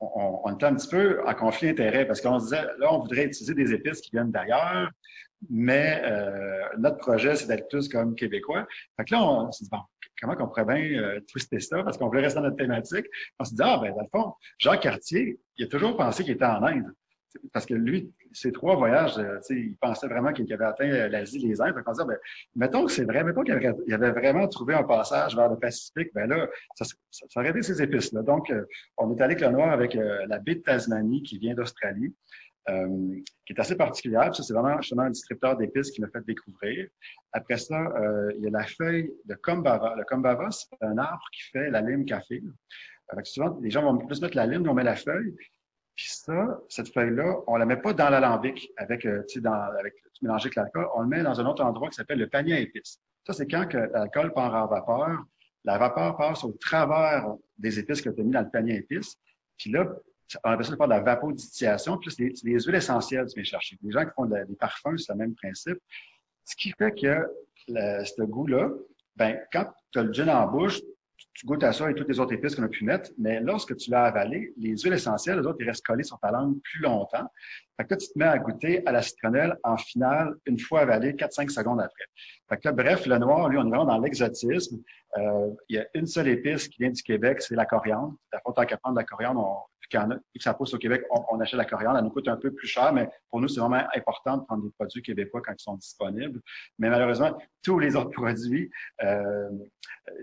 on, 0.00 0.40
on, 0.44 0.54
était 0.54 0.64
un 0.64 0.74
petit 0.74 0.88
peu 0.88 1.22
en 1.26 1.34
conflit 1.34 1.68
d'intérêts 1.68 2.06
parce 2.06 2.22
qu'on 2.22 2.38
se 2.38 2.44
disait, 2.44 2.64
là, 2.78 2.92
on 2.92 3.00
voudrait 3.00 3.24
utiliser 3.24 3.54
des 3.54 3.74
épices 3.74 4.00
qui 4.00 4.10
viennent 4.12 4.30
d'ailleurs, 4.30 4.90
mais 5.50 6.02
notre 6.78 6.98
projet, 6.98 7.36
c'est 7.36 7.48
d'être 7.48 7.68
tous 7.68 7.88
comme 7.88 8.14
québécois. 8.14 8.66
Fait 8.96 9.04
que 9.04 9.14
là, 9.14 9.22
on 9.22 9.52
s'est 9.52 9.64
dit, 9.64 9.70
bon, 9.70 9.80
comment 10.20 10.36
on 10.38 10.46
pourrait 10.48 10.64
bien 10.64 11.00
euh, 11.00 11.20
twister 11.28 11.60
ça 11.60 11.82
parce 11.82 11.98
qu'on 11.98 12.08
voulait 12.08 12.22
rester 12.22 12.40
dans 12.40 12.46
notre 12.46 12.56
thématique. 12.56 13.06
On 13.38 13.44
s'est 13.44 13.54
dit, 13.54 13.62
ah, 13.64 13.78
ben, 13.82 13.92
dans 13.94 14.02
le 14.02 14.08
fond, 14.12 14.34
Jacques 14.58 14.82
Cartier, 14.82 15.38
il 15.56 15.64
a 15.64 15.68
toujours 15.68 15.96
pensé 15.96 16.24
qu'il 16.24 16.34
était 16.34 16.44
en 16.44 16.62
Inde. 16.62 16.92
parce 17.52 17.66
que 17.66 17.74
lui, 17.74 18.12
ces 18.32 18.52
trois 18.52 18.76
voyages, 18.76 19.14
il 19.50 19.76
pensait 19.80 20.06
vraiment 20.06 20.32
qu'il 20.32 20.52
avait 20.52 20.64
atteint 20.64 21.08
l'Asie, 21.08 21.38
les 21.38 21.60
Indes. 21.60 21.74
On 21.84 22.04
ben, 22.04 22.16
mettons 22.54 22.86
que 22.86 22.92
c'est 22.92 23.04
vrai, 23.04 23.24
mettons 23.24 23.42
qu'il 23.42 23.54
avait, 23.54 24.10
vraiment 24.10 24.46
trouvé 24.48 24.74
un 24.74 24.84
passage 24.84 25.34
vers 25.34 25.48
le 25.48 25.58
Pacifique, 25.58 26.10
ben 26.14 26.28
là, 26.28 26.48
ça, 26.76 26.84
ça, 27.10 27.40
aurait 27.40 27.50
été 27.50 27.62
ces 27.62 27.82
épices-là. 27.82 28.22
Donc, 28.22 28.52
on 28.96 29.16
est 29.16 29.20
allé 29.20 29.34
avec 29.34 29.40
le 29.40 29.50
noir 29.50 29.70
avec 29.70 29.94
la 29.94 30.38
baie 30.38 30.56
de 30.56 30.60
Tasmanie 30.60 31.22
qui 31.22 31.38
vient 31.38 31.54
d'Australie. 31.54 32.14
Euh, 32.70 33.20
qui 33.46 33.52
est 33.52 33.60
assez 33.60 33.76
particulière. 33.76 34.34
Ça, 34.34 34.42
c'est 34.42 34.52
vraiment 34.52 34.80
justement 34.80 35.02
un 35.02 35.10
distributeur 35.10 35.56
d'épices 35.56 35.90
qui 35.90 36.00
m'a 36.00 36.08
fait 36.08 36.24
découvrir. 36.24 36.86
Après 37.32 37.56
ça, 37.56 37.74
euh, 37.74 38.32
il 38.36 38.44
y 38.44 38.46
a 38.46 38.50
la 38.50 38.64
feuille 38.64 39.10
de 39.24 39.34
Combava. 39.34 39.94
Le 39.96 40.04
Combava, 40.04 40.50
c'est 40.50 40.68
un 40.82 40.96
arbre 40.98 41.24
qui 41.32 41.42
fait 41.50 41.68
la 41.70 41.80
lime 41.80 42.04
café. 42.04 42.42
Avec 43.08 43.26
souvent, 43.26 43.58
les 43.60 43.70
gens 43.70 43.82
vont 43.82 43.98
plus 43.98 44.20
mettre 44.20 44.36
la 44.36 44.46
lime, 44.46 44.68
on 44.68 44.74
met 44.74 44.84
la 44.84 44.94
feuille. 44.94 45.34
Puis 45.96 46.10
ça, 46.10 46.60
cette 46.68 46.92
feuille-là, 46.92 47.40
on 47.48 47.56
la 47.56 47.66
met 47.66 47.76
pas 47.76 47.92
dans 47.92 48.08
l'alambic 48.08 48.70
avec, 48.76 49.04
euh, 49.04 49.24
dans, 49.36 49.52
avec 49.52 49.94
mélanger 50.22 50.46
avec 50.46 50.54
l'alcool. 50.54 50.86
On 50.94 51.02
le 51.02 51.08
met 51.08 51.22
dans 51.22 51.40
un 51.40 51.46
autre 51.46 51.64
endroit 51.64 51.88
qui 51.88 51.96
s'appelle 51.96 52.18
le 52.18 52.28
panier 52.28 52.54
à 52.54 52.60
épices. 52.60 53.00
Ça, 53.26 53.32
c'est 53.32 53.48
quand 53.48 53.72
l'alcool 53.72 54.32
part 54.32 54.54
en 54.54 54.66
vapeur. 54.66 55.24
La 55.64 55.76
vapeur 55.76 56.16
passe 56.16 56.44
au 56.44 56.52
travers 56.52 57.34
des 57.58 57.78
épices 57.78 58.00
que 58.00 58.10
tu 58.10 58.20
as 58.20 58.24
mis 58.24 58.30
dans 58.30 58.42
le 58.42 58.50
panier 58.50 58.74
à 58.74 58.78
épices. 58.78 59.16
Puis 59.58 59.72
là, 59.72 59.86
on 60.44 60.50
appelle 60.50 60.66
ça 60.66 60.76
de 60.76 60.88
la 60.88 61.00
vapodistillation. 61.00 61.98
Puis 61.98 62.10
c'est 62.10 62.44
des, 62.44 62.60
huiles 62.60 62.74
essentielles 62.74 63.26
que 63.26 63.30
tu 63.30 63.40
viens 63.40 63.44
chercher. 63.44 63.78
Les 63.82 63.90
gens 63.90 64.04
qui 64.04 64.12
font 64.14 64.26
des 64.26 64.56
parfums, 64.58 64.96
c'est 64.96 65.12
le 65.12 65.18
même 65.18 65.34
principe. 65.34 65.78
Ce 66.44 66.56
qui 66.56 66.72
fait 66.76 66.92
que 66.92 67.26
ce 67.68 68.22
goût-là, 68.22 68.70
ben, 69.16 69.38
quand 69.52 69.66
tu 69.92 69.98
as 69.98 70.02
le 70.02 70.12
gin 70.12 70.30
en 70.30 70.46
bouche, 70.46 70.80
tu 71.34 71.46
goûtes 71.46 71.62
à 71.64 71.72
ça 71.72 71.90
et 71.90 71.94
toutes 71.94 72.08
les 72.08 72.18
autres 72.18 72.32
épices 72.32 72.54
qu'on 72.54 72.64
a 72.64 72.68
pu 72.68 72.84
mettre, 72.84 73.10
mais 73.18 73.40
lorsque 73.40 73.76
tu 73.76 73.90
l'as 73.90 74.04
avalé, 74.04 74.52
les 74.56 74.76
huiles 74.76 74.92
essentielles, 74.92 75.38
les 75.38 75.46
autres, 75.46 75.58
ils 75.60 75.66
restent 75.66 75.84
collés 75.84 76.02
sur 76.02 76.18
ta 76.18 76.30
langue 76.30 76.58
plus 76.62 76.80
longtemps. 76.80 77.30
Fait 77.76 77.84
que 77.84 77.90
là, 77.90 77.96
tu 77.96 78.08
te 78.08 78.18
mets 78.18 78.26
à 78.26 78.38
goûter 78.38 78.86
à 78.86 78.92
la 78.92 79.02
citronnelle 79.02 79.56
en 79.62 79.76
finale, 79.76 80.34
une 80.46 80.58
fois 80.58 80.80
avalé, 80.80 81.12
4-5 81.12 81.50
secondes 81.50 81.80
après. 81.80 82.04
Fait 82.48 82.56
que 82.58 82.68
bref, 82.70 83.06
le 83.06 83.18
noir, 83.18 83.48
lui, 83.48 83.58
on 83.58 83.66
est 83.66 83.68
vraiment 83.68 83.84
dans 83.84 83.98
l'exotisme. 83.98 84.80
Euh, 85.18 85.50
il 85.68 85.76
y 85.76 85.78
a 85.78 85.86
une 85.94 86.06
seule 86.06 86.28
épice 86.28 86.68
qui 86.68 86.78
vient 86.82 86.90
du 86.90 87.02
Québec, 87.02 87.42
c'est 87.42 87.54
la 87.54 87.66
coriandre. 87.66 88.14
La 88.32 88.40
tant 88.40 88.64
qu'à 88.64 88.76
prendre 88.76 88.96
de 88.96 89.00
la 89.00 89.06
coriandre, 89.06 89.68
on, 89.94 90.08
quand 90.08 90.18
ça 90.40 90.54
pousse 90.54 90.74
au 90.74 90.78
Québec, 90.78 91.04
on, 91.10 91.40
achète 91.40 91.58
la 91.58 91.64
coriandre. 91.64 91.98
Elle 91.98 92.04
nous 92.04 92.10
coûte 92.10 92.28
un 92.28 92.36
peu 92.36 92.52
plus 92.52 92.68
cher, 92.68 92.92
mais 92.92 93.08
pour 93.30 93.40
nous, 93.40 93.48
c'est 93.48 93.60
vraiment 93.60 93.82
important 93.94 94.38
de 94.38 94.44
prendre 94.44 94.62
des 94.64 94.70
produits 94.70 95.02
québécois 95.02 95.42
quand 95.44 95.52
ils 95.52 95.62
sont 95.62 95.76
disponibles. 95.76 96.40
Mais 96.78 96.90
malheureusement, 96.90 97.36
tous 97.62 97.78
les 97.78 97.96
autres 97.96 98.10
produits 98.12 98.70
euh, 99.02 99.50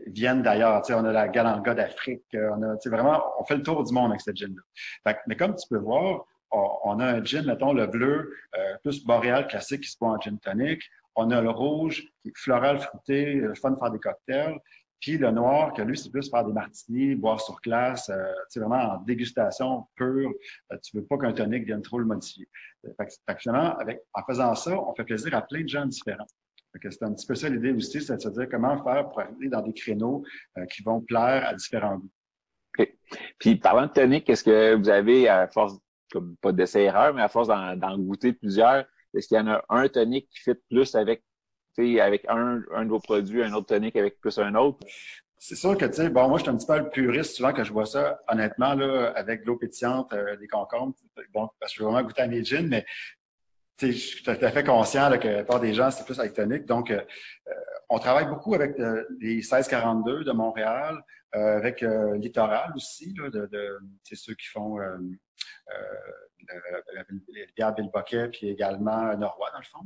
viennent 0.07 0.41
d'ailleurs. 0.41 0.81
On 0.89 1.05
a 1.05 1.11
la 1.11 1.27
galanga 1.27 1.73
d'Afrique. 1.73 2.25
On 2.33 2.63
a 2.63 2.75
vraiment, 2.85 3.23
on 3.39 3.45
fait 3.45 3.57
le 3.57 3.63
tour 3.63 3.83
du 3.83 3.93
monde 3.93 4.11
avec 4.11 4.21
cette 4.21 4.37
gin-là. 4.37 5.13
Mais 5.27 5.35
comme 5.35 5.55
tu 5.55 5.67
peux 5.69 5.77
voir, 5.77 6.25
on, 6.51 6.99
a 6.99 7.05
un 7.05 7.23
gin, 7.23 7.45
mettons, 7.45 7.73
le 7.73 7.87
bleu, 7.87 8.33
euh, 8.57 8.77
plus 8.83 9.03
boréal 9.03 9.47
classique 9.47 9.81
qui 9.81 9.91
se 9.91 9.97
boit 9.99 10.09
en 10.09 10.19
gin 10.19 10.37
tonic. 10.39 10.81
On 11.15 11.31
a 11.31 11.41
le 11.41 11.49
rouge, 11.49 12.03
floral, 12.35 12.79
fruité, 12.79 13.35
le 13.35 13.55
fun 13.55 13.71
de 13.71 13.79
faire 13.79 13.91
des 13.91 13.99
cocktails. 13.99 14.57
Puis 14.99 15.17
le 15.17 15.31
noir, 15.31 15.73
que 15.73 15.81
lui, 15.81 15.97
c'est 15.97 16.09
plus 16.09 16.29
faire 16.29 16.43
des 16.43 16.53
martinis, 16.53 17.15
boire 17.15 17.39
sur 17.39 17.59
glace, 17.61 18.09
euh, 18.09 18.33
vraiment 18.55 18.95
en 18.95 18.97
dégustation 19.03 19.85
pure. 19.95 20.31
Euh, 20.71 20.77
tu 20.83 20.97
veux 20.97 21.03
pas 21.03 21.17
qu'un 21.17 21.33
tonic 21.33 21.65
vienne 21.65 21.81
trop 21.81 21.99
le 21.99 22.05
modifier. 22.05 22.47
Euh, 22.85 22.89
fait 22.97 23.07
que, 23.35 23.39
finalement, 23.39 23.77
avec, 23.77 24.01
en 24.13 24.23
faisant 24.23 24.55
ça, 24.55 24.79
on 24.79 24.93
fait 24.95 25.03
plaisir 25.03 25.35
à 25.35 25.41
plein 25.41 25.61
de 25.61 25.69
gens 25.69 25.85
différents. 25.85 26.27
C'est 26.89 27.03
un 27.03 27.13
petit 27.13 27.25
peu 27.25 27.35
ça 27.35 27.49
l'idée 27.49 27.71
aussi, 27.71 28.01
c'est 28.01 28.17
de 28.17 28.21
se 28.21 28.29
dire 28.29 28.47
comment 28.49 28.83
faire 28.83 29.09
pour 29.09 29.19
aller 29.19 29.49
dans 29.49 29.61
des 29.61 29.73
créneaux 29.73 30.23
euh, 30.57 30.65
qui 30.65 30.83
vont 30.83 31.01
plaire 31.01 31.45
à 31.45 31.53
différents 31.53 31.97
goûts. 31.97 32.11
OK. 32.77 32.93
Puis 33.39 33.55
parlant 33.55 33.87
de 33.87 33.91
tonic, 33.91 34.29
est-ce 34.29 34.43
que 34.43 34.75
vous 34.75 34.89
avez, 34.89 35.27
à 35.27 35.47
force, 35.47 35.77
comme 36.11 36.35
pas 36.37 36.51
d'essai-erreur, 36.51 37.13
mais 37.13 37.21
à 37.21 37.29
force 37.29 37.47
d'en 37.47 37.97
goûter 37.97 38.33
plusieurs, 38.33 38.85
est-ce 39.13 39.27
qu'il 39.27 39.37
y 39.37 39.39
en 39.39 39.47
a 39.47 39.63
un 39.69 39.87
tonic 39.87 40.29
qui 40.29 40.39
fit 40.39 40.59
plus 40.69 40.93
avec 40.95 41.23
avec 41.99 42.25
un, 42.27 42.57
de 42.57 42.89
vos 42.89 42.99
produits, 42.99 43.43
un 43.43 43.53
autre 43.53 43.67
tonique 43.67 43.95
avec 43.95 44.19
plus 44.19 44.37
un 44.39 44.55
autre? 44.55 44.79
C'est 45.39 45.55
sûr 45.55 45.77
que, 45.77 45.85
tu 45.85 45.93
sais, 45.93 46.09
bon, 46.09 46.27
moi, 46.29 46.39
je 46.39 46.43
suis 46.43 46.51
un 46.51 46.57
petit 46.57 46.65
peu 46.65 46.79
le 46.79 46.89
puriste 46.89 47.35
souvent 47.35 47.53
que 47.53 47.63
je 47.63 47.71
vois 47.71 47.85
ça, 47.85 48.19
honnêtement, 48.27 48.73
là, 48.73 49.11
avec 49.15 49.45
l'eau 49.45 49.55
pétillante, 49.55 50.11
euh, 50.13 50.35
des 50.37 50.47
concombres, 50.47 50.95
bon, 51.31 51.47
parce 51.59 51.71
que 51.71 51.77
je 51.77 51.83
veux 51.83 51.91
vraiment 51.91 52.07
goûter 52.07 52.23
à 52.23 52.27
mes 52.27 52.43
jeans, 52.43 52.67
mais 52.67 52.85
je 53.79 53.91
suis 53.91 54.23
tout 54.23 54.31
à 54.31 54.51
fait 54.51 54.63
conscient 54.63 55.09
là, 55.09 55.17
que 55.17 55.27
la 55.27 55.37
plupart 55.37 55.59
des 55.59 55.73
gens, 55.73 55.91
c'est 55.91 56.05
plus 56.05 56.19
avec 56.19 56.33
tonique. 56.33 56.65
Donc, 56.65 56.91
euh, 56.91 57.01
euh, 57.47 57.53
on 57.89 57.99
travaille 57.99 58.27
beaucoup 58.27 58.53
avec 58.53 58.77
les 59.19 59.35
1642 59.35 60.23
de 60.23 60.31
Montréal, 60.31 61.01
avec 61.33 61.81
Littoral 61.81 62.73
aussi, 62.75 63.13
là, 63.15 63.29
de, 63.29 63.45
de 63.45 63.79
c'est 64.03 64.15
ceux 64.15 64.33
qui 64.33 64.47
font 64.47 64.77
bière 67.55 67.73
Bill 67.73 67.89
Bucket, 67.93 68.31
puis 68.31 68.49
également 68.49 69.15
Norrois, 69.17 69.51
dans 69.51 69.59
le 69.59 69.65
fond. 69.65 69.79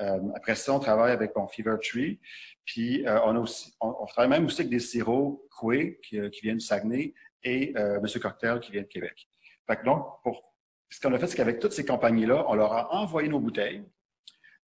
Euh, 0.00 0.32
après 0.36 0.54
ça, 0.54 0.72
on 0.72 0.78
travaille 0.78 1.12
avec 1.12 1.34
bon, 1.34 1.46
Fever 1.48 1.76
Tree. 1.82 2.20
Puis 2.64 3.06
euh, 3.06 3.18
on, 3.24 3.36
a 3.36 3.40
aussi, 3.40 3.74
on, 3.80 4.06
travaille 4.06 4.30
même 4.30 4.46
aussi 4.46 4.60
avec 4.60 4.70
des 4.70 4.80
sirops 4.80 5.42
Coué 5.50 5.98
qui, 6.02 6.18
euh, 6.18 6.28
qui 6.30 6.42
viennent 6.42 6.58
du 6.58 6.64
Saguenay 6.64 7.14
et 7.42 7.72
Monsieur 8.02 8.20
Cocktail 8.20 8.60
qui 8.60 8.70
vient 8.70 8.82
de 8.82 8.86
Québec. 8.86 9.28
Fait 9.66 9.76
que 9.76 9.84
donc, 9.84 10.06
pour, 10.22 10.49
ce 10.90 11.00
qu'on 11.00 11.12
a 11.14 11.18
fait, 11.18 11.28
c'est 11.28 11.36
qu'avec 11.36 11.60
toutes 11.60 11.72
ces 11.72 11.84
compagnies-là, 11.84 12.44
on 12.48 12.54
leur 12.54 12.72
a 12.72 12.94
envoyé 12.94 13.28
nos 13.28 13.40
bouteilles. 13.40 13.84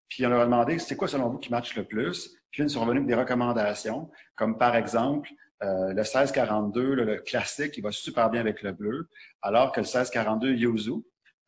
Puis 0.08 0.26
on 0.26 0.30
leur 0.30 0.42
a 0.42 0.46
demandé 0.46 0.80
c'est 0.80 0.96
quoi 0.96 1.08
selon 1.08 1.30
vous 1.30 1.38
qui 1.38 1.50
match 1.50 1.76
le 1.76 1.84
plus? 1.84 2.36
Puis 2.52 2.64
ils 2.64 2.70
sont 2.70 2.82
revenus 2.82 3.00
avec 3.00 3.08
des 3.08 3.16
recommandations, 3.16 4.10
comme 4.36 4.58
par 4.58 4.76
exemple 4.76 5.30
euh, 5.64 5.90
le 5.90 6.02
1642, 6.02 6.94
le, 6.96 7.04
le 7.04 7.18
classique, 7.20 7.78
il 7.78 7.82
va 7.82 7.92
super 7.92 8.30
bien 8.30 8.42
avec 8.42 8.62
le 8.62 8.72
bleu, 8.74 9.10
alors 9.42 9.72
que 9.72 9.80
le 9.80 9.86
1642 9.86 10.54
Yuzu, 10.54 10.92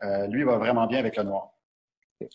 euh, 0.03 0.27
lui, 0.27 0.43
va 0.43 0.57
vraiment 0.57 0.87
bien 0.87 0.99
avec 0.99 1.15
le 1.17 1.23
noir. 1.23 1.51
Euh, 2.21 2.27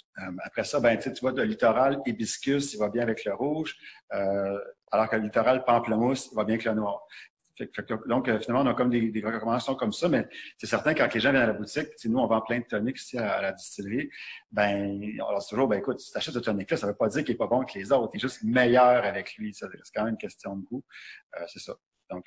après 0.45 0.65
ça, 0.65 0.81
ben, 0.81 0.99
tu 0.99 1.11
vois, 1.21 1.33
le 1.33 1.45
littoral 1.45 2.01
hibiscus, 2.07 2.75
il 2.75 2.79
va 2.79 2.89
bien 2.89 3.03
avec 3.03 3.25
le 3.25 3.35
rouge, 3.35 3.77
euh, 4.13 4.59
alors 4.91 5.09
que 5.09 5.17
le 5.17 5.23
littoral 5.23 5.65
pamplemousse, 5.65 6.29
il 6.33 6.37
va 6.37 6.45
bien 6.45 6.55
avec 6.55 6.65
le 6.65 6.75
noir. 6.75 7.07
Donc, 8.07 8.27
finalement, 8.41 8.63
on 8.63 8.67
a 8.67 8.75
comme 8.75 8.91
des, 8.91 9.23
recommandations 9.25 9.75
comme 9.75 9.93
ça, 9.93 10.09
mais 10.09 10.29
c'est 10.59 10.67
certain 10.67 10.95
quand 10.95 11.13
les 11.13 11.21
gens 11.21 11.31
viennent 11.31 11.43
à 11.43 11.47
la 11.47 11.53
boutique, 11.53 11.89
nous, 12.05 12.19
on 12.19 12.27
vend 12.27 12.41
plein 12.41 12.59
de 12.61 12.65
toniques 12.65 13.01
ici 13.01 13.19
à, 13.19 13.41
la 13.41 13.53
distillerie, 13.53 14.11
ben, 14.51 15.01
on 15.27 15.31
leur 15.31 15.41
dit 15.41 15.49
toujours, 15.49 15.69
ben 15.69 15.79
écoute, 15.79 16.01
si 16.01 16.13
tu 16.13 16.19
achètes 16.19 16.35
ce 16.35 16.39
tonique-là, 16.39 16.77
ça 16.77 16.87
ne 16.87 16.93
veut 16.93 16.97
pas 16.97 17.09
dire 17.09 17.25
qu'il 17.25 17.35
n'est 17.35 17.39
pas 17.39 17.47
bon 17.47 17.65
que 17.65 17.79
les 17.79 17.93
autres, 17.93 18.11
il 18.15 18.19
est 18.19 18.21
juste 18.21 18.43
meilleur 18.43 19.05
avec 19.05 19.35
lui. 19.37 19.53
C'est 19.55 19.67
quand 19.95 20.05
même 20.05 20.13
une 20.13 20.19
question 20.19 20.57
de 20.57 20.63
goût. 20.63 20.85
c'est 21.47 21.61
ça. 21.61 21.75
Donc, 22.11 22.25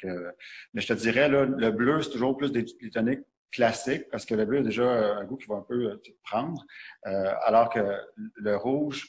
mais 0.73 0.81
je 0.81 0.87
te 0.87 0.93
dirais, 0.93 1.27
là, 1.27 1.45
le 1.45 1.71
bleu, 1.71 2.01
c'est 2.01 2.11
toujours 2.11 2.37
plus 2.37 2.51
des, 2.51 2.63
des 2.63 2.89
toniques 2.89 3.25
classique, 3.53 4.09
parce 4.09 4.25
que 4.25 4.35
le 4.35 4.45
bleu 4.45 4.59
a 4.59 4.63
déjà 4.63 5.15
un 5.15 5.23
goût 5.23 5.37
qui 5.37 5.47
va 5.47 5.55
un 5.55 5.61
peu 5.61 5.91
euh, 5.91 6.03
prendre, 6.23 6.65
euh, 7.05 7.33
alors 7.43 7.69
que 7.69 7.79
le 8.35 8.57
rouge, 8.57 9.07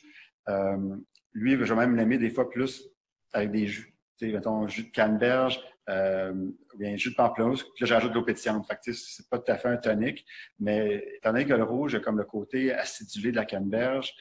euh, 0.48 0.96
lui, 1.32 1.52
je 1.52 1.74
vais 1.74 1.74
même 1.74 1.96
l'aimer 1.96 2.18
des 2.18 2.30
fois 2.30 2.48
plus 2.48 2.88
avec 3.32 3.50
des 3.50 3.66
jus. 3.66 3.96
Tu 4.18 4.26
sais, 4.26 4.32
mettons, 4.32 4.68
jus 4.68 4.84
de 4.84 4.90
canneberge, 4.90 5.60
euh, 5.88 6.32
ou 6.32 6.78
bien 6.78 6.96
jus 6.96 7.10
de 7.10 7.14
pamplemousse, 7.14 7.62
puis 7.62 7.82
là, 7.82 7.86
j'ajoute 7.86 8.10
de 8.10 8.14
l'eau 8.14 8.24
pétillante. 8.24 8.66
Fait 8.66 8.78
que, 8.84 8.92
c'est 8.92 9.28
pas 9.28 9.38
tout 9.38 9.52
à 9.52 9.56
fait 9.56 9.68
un 9.68 9.76
tonique, 9.76 10.24
mais 10.58 11.04
étant 11.16 11.32
donné 11.32 11.44
que 11.46 11.54
le 11.54 11.64
rouge 11.64 11.94
a 11.94 12.00
comme 12.00 12.18
le 12.18 12.24
côté 12.24 12.72
acidulé 12.72 13.30
de 13.30 13.36
la 13.36 13.44
canneberge, 13.44 14.12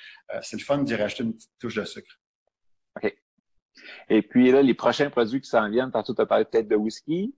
c'est 0.41 0.57
le 0.57 0.63
fun 0.63 0.79
d'y 0.79 0.95
rajouter 0.95 1.23
une 1.23 1.33
petite 1.33 1.51
touche 1.59 1.75
de 1.75 1.85
sucre. 1.85 2.19
OK. 2.97 3.13
Et 4.09 4.21
puis 4.21 4.51
là, 4.51 4.61
les 4.61 4.73
prochains 4.73 5.09
produits 5.09 5.41
qui 5.41 5.49
s'en 5.49 5.69
viennent, 5.69 5.91
tantôt 5.91 6.13
tu 6.13 6.21
as 6.21 6.25
parlé 6.25 6.45
peut-être 6.45 6.67
de 6.67 6.75
whisky. 6.75 7.33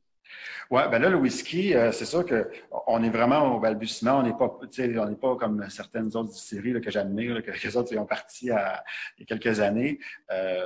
Oui, 0.72 0.82
ben 0.90 1.00
là, 1.00 1.10
le 1.10 1.18
whisky, 1.18 1.76
euh, 1.76 1.92
c'est 1.92 2.06
sûr 2.06 2.26
qu'on 2.26 3.04
est 3.04 3.10
vraiment 3.10 3.56
au 3.56 3.60
balbutiement. 3.60 4.20
On 4.20 4.24
n'est 4.24 4.34
pas, 4.34 4.58
on 4.60 5.10
n'est 5.10 5.16
pas 5.16 5.36
comme 5.36 5.70
certaines 5.70 6.16
autres 6.18 6.34
séries 6.34 6.80
que 6.82 6.90
j'admire, 6.90 7.44
que 7.44 7.52
les 7.52 7.78
autres 7.78 7.96
ont 7.98 8.06
parti 8.06 8.50
à, 8.50 8.84
il 9.18 9.22
y 9.22 9.24
a 9.24 9.38
quelques 9.38 9.60
années. 9.60 10.00
Euh, 10.32 10.66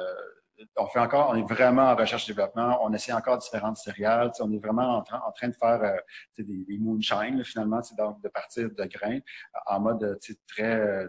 on 0.77 0.87
fait 0.87 0.99
encore, 0.99 1.29
on 1.31 1.35
est 1.35 1.47
vraiment 1.47 1.83
en 1.83 1.95
recherche 1.95 2.29
et 2.29 2.33
développement. 2.33 2.79
On 2.83 2.93
essaie 2.93 3.13
encore 3.13 3.37
différentes 3.37 3.77
céréales. 3.77 4.31
On 4.39 4.51
est 4.51 4.57
vraiment 4.57 4.97
en, 4.97 5.31
train 5.31 5.47
de 5.47 5.55
faire 5.55 5.81
euh, 5.83 5.97
des, 6.37 6.65
des 6.65 6.77
moonshine, 6.77 7.43
finalement, 7.43 7.81
donc 7.97 8.21
de 8.21 8.29
partir 8.29 8.69
de 8.69 8.83
grains 8.85 9.19
en 9.65 9.79
mode 9.79 10.19
très, 10.47 11.07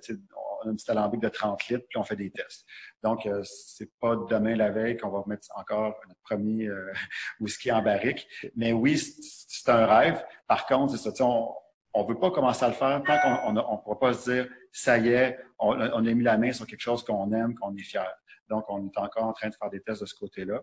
on 0.64 0.68
a 0.68 0.72
un 0.72 0.74
petit 0.74 0.90
alambic 0.90 1.20
de 1.20 1.28
30 1.28 1.68
litres, 1.68 1.86
puis 1.88 1.98
on 1.98 2.04
fait 2.04 2.16
des 2.16 2.30
tests. 2.30 2.66
Donc, 3.02 3.26
euh, 3.26 3.42
c'est 3.44 3.90
pas 4.00 4.16
demain 4.28 4.54
la 4.54 4.70
veille 4.70 4.96
qu'on 4.96 5.10
va 5.10 5.22
mettre 5.26 5.48
encore 5.54 5.96
notre 6.06 6.20
premier 6.22 6.66
euh, 6.66 6.92
whisky 7.40 7.72
en 7.72 7.82
barrique. 7.82 8.26
Mais 8.56 8.72
oui, 8.72 8.98
c'est 8.98 9.68
un 9.68 9.86
rêve. 9.86 10.24
Par 10.46 10.66
contre, 10.66 10.96
c'est 10.96 11.16
ça, 11.16 11.24
on, 11.24 11.54
on 11.94 12.04
veut 12.04 12.18
pas 12.18 12.30
commencer 12.30 12.64
à 12.64 12.68
le 12.68 12.74
faire 12.74 13.02
tant 13.04 13.18
qu'on 13.18 13.56
on, 13.56 13.78
pourra 13.78 13.98
pas 13.98 14.12
se 14.14 14.30
dire, 14.30 14.48
ça 14.72 14.98
y 14.98 15.08
est, 15.08 15.38
on, 15.58 15.72
on, 15.72 16.06
a 16.06 16.14
mis 16.14 16.22
la 16.22 16.38
main 16.38 16.52
sur 16.52 16.66
quelque 16.66 16.80
chose 16.80 17.02
qu'on 17.04 17.32
aime, 17.32 17.54
qu'on 17.54 17.74
est 17.76 17.82
fier. 17.82 18.08
Donc, 18.50 18.64
on 18.68 18.84
est 18.84 18.98
encore 18.98 19.24
en 19.24 19.32
train 19.32 19.48
de 19.48 19.54
faire 19.54 19.70
des 19.70 19.80
tests 19.80 20.00
de 20.00 20.06
ce 20.06 20.14
côté-là. 20.14 20.62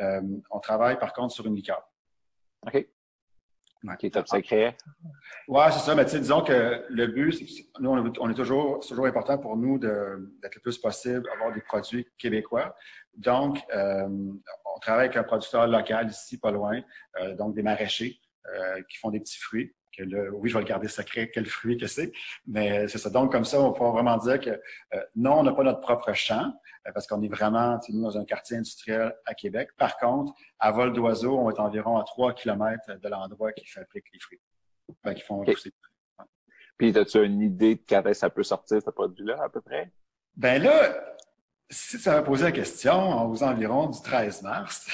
Euh, 0.00 0.20
on 0.50 0.58
travaille 0.58 0.98
par 0.98 1.12
contre 1.12 1.32
sur 1.32 1.46
une 1.46 1.54
liqueur. 1.54 1.82
OK. 2.66 2.86
Qui 4.00 4.10
top 4.10 4.26
secret. 4.26 4.76
Oui, 5.46 5.62
c'est 5.70 5.78
ça. 5.78 5.94
Mais 5.94 6.04
disons 6.04 6.42
que 6.42 6.84
le 6.88 7.06
but, 7.06 7.32
nous, 7.78 7.90
on 8.18 8.28
est 8.28 8.34
toujours, 8.34 8.80
toujours 8.80 9.06
important 9.06 9.38
pour 9.38 9.56
nous 9.56 9.78
d'être 9.78 10.56
le 10.56 10.60
plus 10.60 10.76
possible, 10.78 11.28
avoir 11.32 11.52
des 11.52 11.60
produits 11.60 12.04
québécois. 12.18 12.74
Donc, 13.16 13.60
euh, 13.72 14.08
on 14.08 14.78
travaille 14.80 15.06
avec 15.06 15.16
un 15.16 15.22
producteur 15.22 15.68
local 15.68 16.08
ici, 16.08 16.40
pas 16.40 16.50
loin, 16.50 16.80
euh, 17.20 17.36
donc 17.36 17.54
des 17.54 17.62
maraîchers 17.62 18.20
qui 18.88 18.96
font 18.96 19.10
des 19.10 19.20
petits 19.20 19.38
fruits, 19.38 19.74
que 19.98 20.04
là, 20.04 20.30
oui, 20.32 20.48
je 20.48 20.54
vais 20.54 20.60
le 20.60 20.68
garder 20.68 20.88
secret, 20.88 21.30
quel 21.32 21.46
fruit 21.46 21.76
que 21.76 21.86
c'est, 21.86 22.12
mais 22.46 22.88
c'est 22.88 22.98
ça. 22.98 23.10
Donc, 23.10 23.32
comme 23.32 23.44
ça, 23.44 23.60
on 23.60 23.72
peut 23.72 23.84
vraiment 23.84 24.16
dire 24.16 24.40
que 24.40 24.50
euh, 24.50 25.00
non, 25.16 25.40
on 25.40 25.42
n'a 25.42 25.52
pas 25.52 25.64
notre 25.64 25.80
propre 25.80 26.12
champ, 26.12 26.52
euh, 26.86 26.92
parce 26.92 27.06
qu'on 27.06 27.22
est 27.22 27.28
vraiment 27.28 27.78
dans 27.88 28.18
un 28.18 28.24
quartier 28.24 28.56
industriel 28.56 29.14
à 29.26 29.34
Québec. 29.34 29.70
Par 29.76 29.96
contre, 29.98 30.32
à 30.58 30.70
vol 30.70 30.92
d'oiseau, 30.92 31.38
on 31.38 31.50
est 31.50 31.60
environ 31.60 31.98
à 31.98 32.04
3 32.04 32.34
km 32.34 32.98
de 32.98 33.08
l'endroit 33.08 33.52
qui 33.52 33.66
fabrique 33.66 34.06
les 34.12 34.20
fruits, 34.20 34.40
ben, 35.02 35.14
qui 35.14 35.22
font 35.22 35.44
pousser. 35.44 35.72
Puis, 36.76 36.96
as-tu 36.96 37.24
une 37.24 37.42
idée 37.42 37.74
de 37.74 37.82
quand 37.88 38.02
ça 38.14 38.30
peut 38.30 38.44
sortir, 38.44 38.80
ce 38.80 38.90
produit-là, 38.90 39.42
à 39.42 39.48
peu 39.48 39.60
près? 39.60 39.90
Ben 40.36 40.62
là, 40.62 40.94
si 41.68 41.98
ça 41.98 42.12
m'a 42.12 42.22
posé 42.22 42.44
la 42.44 42.52
question 42.52 43.28
aux 43.28 43.42
environs 43.42 43.88
du 43.88 44.00
13 44.00 44.42
mars, 44.42 44.88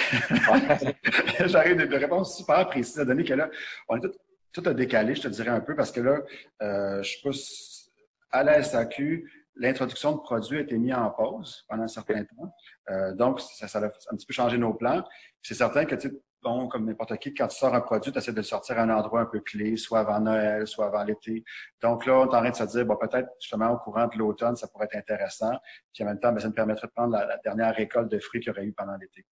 j'arrive 1.45 1.77
de, 1.77 1.85
de 1.85 1.97
réponses 1.97 2.39
super 2.39 2.67
précises, 2.67 2.99
à 2.99 3.05
donner 3.05 3.25
que 3.25 3.35
là, 3.35 3.51
on 3.87 3.99
est 3.99 4.01
tout, 4.01 4.13
tout 4.55 4.63
a 4.67 4.73
décalé, 4.73 5.15
je 5.15 5.23
te 5.23 5.29
dirais 5.29 5.51
un 5.51 5.61
peu, 5.61 5.75
parce 5.75 5.91
que 5.91 6.01
là, 6.01 6.21
euh, 6.63 7.03
je 7.03 7.23
pas, 7.23 8.39
à 8.39 8.45
la 8.45 8.63
SAQ, 8.63 9.31
l'introduction 9.57 10.13
de 10.13 10.19
produits 10.19 10.59
a 10.59 10.61
été 10.61 10.79
mise 10.79 10.95
en 10.95 11.11
pause 11.11 11.65
pendant 11.69 11.83
un 11.83 11.89
certain 11.89 12.25
temps. 12.25 12.55
Euh, 12.91 13.15
donc, 13.15 13.41
ça, 13.41 13.69
ça, 13.69 13.79
a 13.81 13.87
un 13.87 14.17
petit 14.17 14.27
peu 14.27 14.33
changé 14.33 14.57
nos 14.57 14.73
plans. 14.75 15.05
C'est 15.43 15.55
certain 15.55 15.85
que, 15.85 15.95
tu 15.97 16.09
sais, 16.09 16.15
bon, 16.43 16.69
comme 16.69 16.85
n'importe 16.85 17.17
qui, 17.19 17.35
quand 17.35 17.49
tu 17.49 17.57
sors 17.57 17.75
un 17.75 17.81
produit, 17.81 18.13
tu 18.13 18.19
essaies 18.19 18.33
de 18.33 18.37
le 18.37 18.43
sortir 18.43 18.79
à 18.79 18.83
un 18.83 18.91
endroit 18.91 19.23
un 19.23 19.27
peu 19.27 19.41
clé, 19.41 19.77
soit 19.77 20.01
avant 20.01 20.21
Noël, 20.21 20.67
soit 20.67 20.87
avant 20.87 21.03
l'été. 21.03 21.45
Donc 21.81 22.07
là, 22.07 22.21
on 22.21 22.25
est 22.25 22.35
en 22.35 22.41
train 22.41 22.51
de 22.51 22.55
se 22.55 22.65
dire, 22.65 22.87
bon, 22.87 22.97
peut-être 22.97 23.29
justement 23.41 23.71
au 23.71 23.79
courant 23.79 24.07
de 24.07 24.17
l'automne, 24.17 24.55
ça 24.55 24.69
pourrait 24.69 24.87
être 24.87 24.97
intéressant. 24.97 25.53
Puis 25.93 26.05
en 26.05 26.07
même 26.07 26.21
temps, 26.21 26.33
ben, 26.33 26.41
ça 26.41 26.49
nous 26.49 26.55
permettrait 26.55 26.87
de 26.87 26.93
prendre 26.93 27.13
la, 27.13 27.39
dernière 27.45 27.75
récolte 27.75 28.11
de 28.11 28.19
fruits 28.21 28.41
qu'il 28.41 28.49
y 28.49 28.51
aurait 28.51 28.67
eu 28.67 28.73
pendant 28.73 28.97
l'été. 28.97 29.25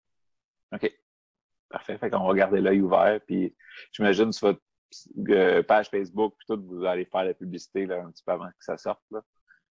OK. 0.72 0.90
Parfait. 1.68 1.98
Fait 1.98 2.10
qu'on 2.10 2.26
va 2.26 2.34
garder 2.34 2.60
l'œil 2.60 2.80
ouvert. 2.80 3.20
Puis 3.26 3.54
j'imagine 3.92 4.32
sur 4.32 4.48
votre 4.48 4.60
euh, 5.28 5.62
page 5.62 5.88
Facebook, 5.88 6.34
puis 6.38 6.46
tout, 6.48 6.62
vous 6.66 6.84
allez 6.84 7.04
faire 7.04 7.24
la 7.24 7.34
publicité 7.34 7.86
là, 7.86 8.02
un 8.02 8.10
petit 8.10 8.22
peu 8.24 8.32
avant 8.32 8.48
que 8.48 8.64
ça 8.64 8.76
sorte. 8.76 9.02
Là. 9.10 9.20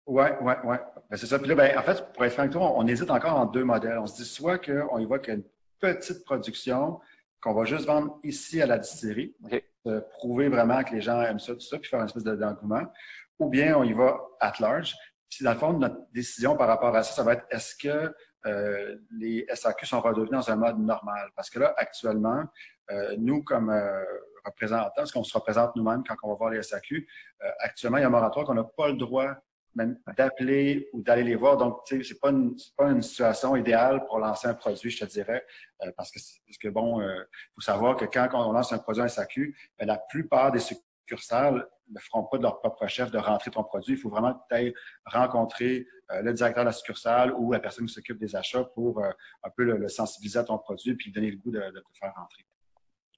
Oui, 0.07 0.27
oui, 0.43 0.53
oui. 0.65 0.77
Ben, 1.11 1.17
c'est 1.17 1.27
ça. 1.27 1.39
Puis 1.39 1.49
là, 1.49 1.55
ben, 1.55 1.79
en 1.79 1.83
fait, 1.83 2.13
pour 2.13 2.25
être 2.25 2.33
franc 2.33 2.43
avec 2.43 2.53
toi, 2.53 2.73
on, 2.77 2.87
hésite 2.87 3.11
encore 3.11 3.39
en 3.39 3.47
deux 3.47 3.65
modèles. 3.65 3.99
On 3.99 4.07
se 4.07 4.17
dit 4.17 4.29
soit 4.29 4.59
qu'on 4.59 4.99
y 4.99 5.05
voit 5.07 5.19
qu'il 5.19 5.35
y 5.35 5.37
a 5.37 5.41
une 5.41 5.45
petite 5.81 6.25
production, 6.25 7.01
qu'on 7.41 7.55
va 7.55 7.65
juste 7.65 7.87
vendre 7.87 8.19
ici 8.23 8.61
à 8.61 8.67
la 8.67 8.79
distillerie, 8.79 9.35
prouver 10.11 10.49
vraiment 10.49 10.83
que 10.83 10.95
les 10.95 11.01
gens 11.01 11.21
aiment 11.23 11.39
ça, 11.39 11.55
tout 11.55 11.61
ça, 11.61 11.79
puis 11.79 11.89
faire 11.89 12.01
une 12.01 12.07
espèce 12.07 12.25
d'engouement. 12.25 12.83
Ou 13.39 13.49
bien 13.49 13.77
on 13.77 13.83
y 13.83 13.93
va 13.93 14.21
at 14.41 14.55
large. 14.61 14.95
Puis 15.29 15.45
dans 15.45 15.53
le 15.53 15.59
fond, 15.59 15.73
notre 15.73 15.99
décision 16.13 16.57
par 16.57 16.69
rapport 16.69 16.95
à 16.95 17.03
ça, 17.03 17.13
ça 17.15 17.23
va 17.23 17.35
être 17.35 17.47
est-ce 17.51 17.75
que 17.75 18.15
euh, 18.47 18.97
les 19.19 19.47
SAQ 19.53 19.87
sont 19.87 20.01
redevenus 20.01 20.31
dans 20.31 20.51
un 20.51 20.57
mode 20.57 20.79
normal? 20.79 21.31
Parce 21.35 21.51
que 21.51 21.59
là, 21.59 21.75
actuellement, 21.77 22.45
euh, 22.91 23.17
nous, 23.19 23.43
comme 23.43 23.71
représentants, 24.45 24.91
parce 24.97 25.13
qu'on 25.13 25.25
se 25.25 25.37
représente 25.37 25.75
nous-mêmes 25.77 26.03
quand 26.07 26.15
on 26.23 26.29
va 26.29 26.35
voir 26.35 26.51
les 26.51 26.63
SAQ, 26.63 27.07
actuellement, 27.61 27.99
il 27.99 28.03
y 28.03 28.05
a 28.05 28.09
un 28.09 28.11
moratoire 28.11 28.47
qu'on 28.47 28.55
n'a 28.55 28.65
pas 28.65 28.89
le 28.89 28.97
droit 28.97 29.37
même 29.75 29.99
d'appeler 30.17 30.89
ou 30.93 31.03
d'aller 31.03 31.25
les 31.25 31.35
voir. 31.35 31.57
Donc, 31.57 31.85
tu 31.85 31.99
sais, 31.99 32.09
c'est 32.09 32.21
pas 32.21 32.31
une, 32.31 32.57
pas 32.77 32.91
une 32.91 33.03
situation 33.03 33.57
idéale 33.57 34.05
pour 34.07 34.19
lancer 34.19 34.49
un 34.49 34.55
produit, 34.55 34.91
je 34.91 35.05
te 35.05 35.11
dirais, 35.11 35.45
euh, 35.83 35.91
parce 35.97 36.11
que, 36.11 36.19
parce 36.47 36.59
que 36.59 36.69
bon, 36.69 37.01
il 37.01 37.05
euh, 37.05 37.25
faut 37.55 37.61
savoir 37.61 37.97
que 37.97 38.05
quand 38.05 38.29
on 38.33 38.53
lance 38.53 38.73
un 38.73 38.79
produit 38.79 39.03
en 39.03 39.09
SAQ, 39.09 39.57
ben, 39.79 39.87
la 39.87 39.99
plupart 39.99 40.53
des 40.53 40.61
succursales 40.61 41.67
ne 41.91 42.01
feront 42.01 42.25
pas 42.25 42.39
de 42.39 42.43
leur 42.43 42.61
propre 42.61 42.87
chef 42.87 43.11
de 43.11 43.19
rentrer 43.19 43.51
ton 43.51 43.65
produit. 43.65 43.95
Il 43.95 44.01
faut 44.01 44.09
vraiment 44.09 44.35
peut-être 44.49 44.75
rencontrer 45.05 45.87
euh, 46.13 46.23
le 46.23 46.33
directeur 46.33 46.65
de 46.65 46.69
la 46.69 46.73
succursale 46.73 47.33
ou 47.35 47.53
la 47.53 47.61
personne 47.61 47.87
qui 47.87 47.93
s'occupe 47.93 48.19
des 48.19 48.37
achats 48.37 48.65
pour 48.75 49.03
un 49.03 49.51
peu 49.57 49.65
le, 49.65 49.89
sensibiliser 49.89 50.39
à 50.39 50.45
ton 50.45 50.59
produit 50.59 50.95
puis 50.95 51.13
donner 51.13 51.31
le 51.31 51.37
goût 51.37 51.51
de, 51.51 51.61
de 51.61 51.81
te 51.81 51.99
faire 51.99 52.15
rentrer. 52.17 52.45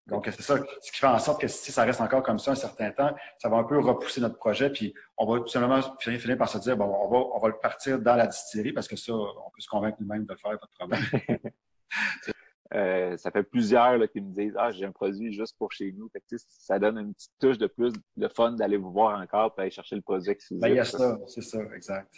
Donc, 0.07 0.27
c'est 0.27 0.42
ça, 0.42 0.57
ce 0.81 0.92
qui 0.92 0.99
fait 0.99 1.07
en 1.07 1.19
sorte 1.19 1.40
que 1.40 1.49
si 1.49 1.73
ça 1.73 1.83
reste 1.83 2.01
encore 2.01 2.23
comme 2.23 2.38
ça 2.38 2.53
un 2.53 2.57
certain 2.57 2.92
temps, 2.92 3.14
ça 3.38 3.49
va 3.49 3.57
un 3.57 3.64
peu 3.64 3.79
repousser 3.81 4.21
notre 4.21 4.37
projet, 4.37 4.71
puis 4.71 4.95
on 5.16 5.27
va 5.27 5.40
tout 5.40 5.49
simplement 5.49 5.81
finir, 5.99 6.38
par 6.38 6.49
se 6.49 6.59
dire, 6.59 6.77
bon, 6.77 6.85
on 6.85 7.09
va, 7.09 7.19
on 7.35 7.38
va 7.40 7.49
le 7.49 7.59
partir 7.61 7.99
dans 7.99 8.14
la 8.14 8.29
distillerie, 8.29 8.73
parce 8.73 8.87
que 8.87 8.95
ça, 8.95 9.12
on 9.12 9.51
peut 9.51 9.61
se 9.61 9.69
convaincre 9.69 9.97
nous-mêmes 10.01 10.25
de 10.25 10.33
le 10.33 10.38
faire, 10.38 10.59
pas 10.59 10.66
de 10.66 10.73
problème. 10.79 11.51
euh, 12.75 13.16
ça 13.16 13.33
fait 13.33 13.42
plusieurs 13.42 13.99
là, 13.99 14.07
qui 14.07 14.21
me 14.21 14.33
disent, 14.33 14.55
ah, 14.57 14.71
j'ai 14.71 14.85
un 14.85 14.92
produit 14.92 15.33
juste 15.33 15.57
pour 15.59 15.73
chez 15.73 15.90
nous. 15.90 16.09
Fait 16.11 16.21
que, 16.21 16.37
ça 16.38 16.79
donne 16.79 16.99
une 16.99 17.12
petite 17.12 17.33
touche 17.40 17.59
de 17.59 17.66
plus 17.66 17.92
de 18.16 18.29
fun 18.29 18.53
d'aller 18.53 18.77
vous 18.77 18.92
voir 18.92 19.21
encore, 19.21 19.55
puis 19.55 19.62
aller 19.62 19.71
chercher 19.73 19.97
le 19.97 20.03
produit 20.03 20.31
exclusif. 20.31 20.62
Ben, 20.62 20.69
il 20.69 20.77
y 20.77 20.81
a 20.81 20.85
ça, 20.85 21.19
c'est 21.27 21.42
ça, 21.42 21.59
exact. 21.75 22.14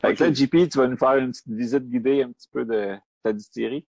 Fait 0.00 0.14
que 0.14 0.24
là, 0.24 0.32
JP, 0.32 0.68
tu 0.68 0.78
vas 0.78 0.86
nous 0.86 0.96
faire 0.96 1.16
une 1.16 1.30
petite 1.30 1.48
visite 1.48 1.88
guidée 1.88 2.22
un 2.22 2.30
petit 2.30 2.48
peu 2.52 2.64
de 2.64 2.96
ta 3.24 3.32
distillerie? 3.32 3.86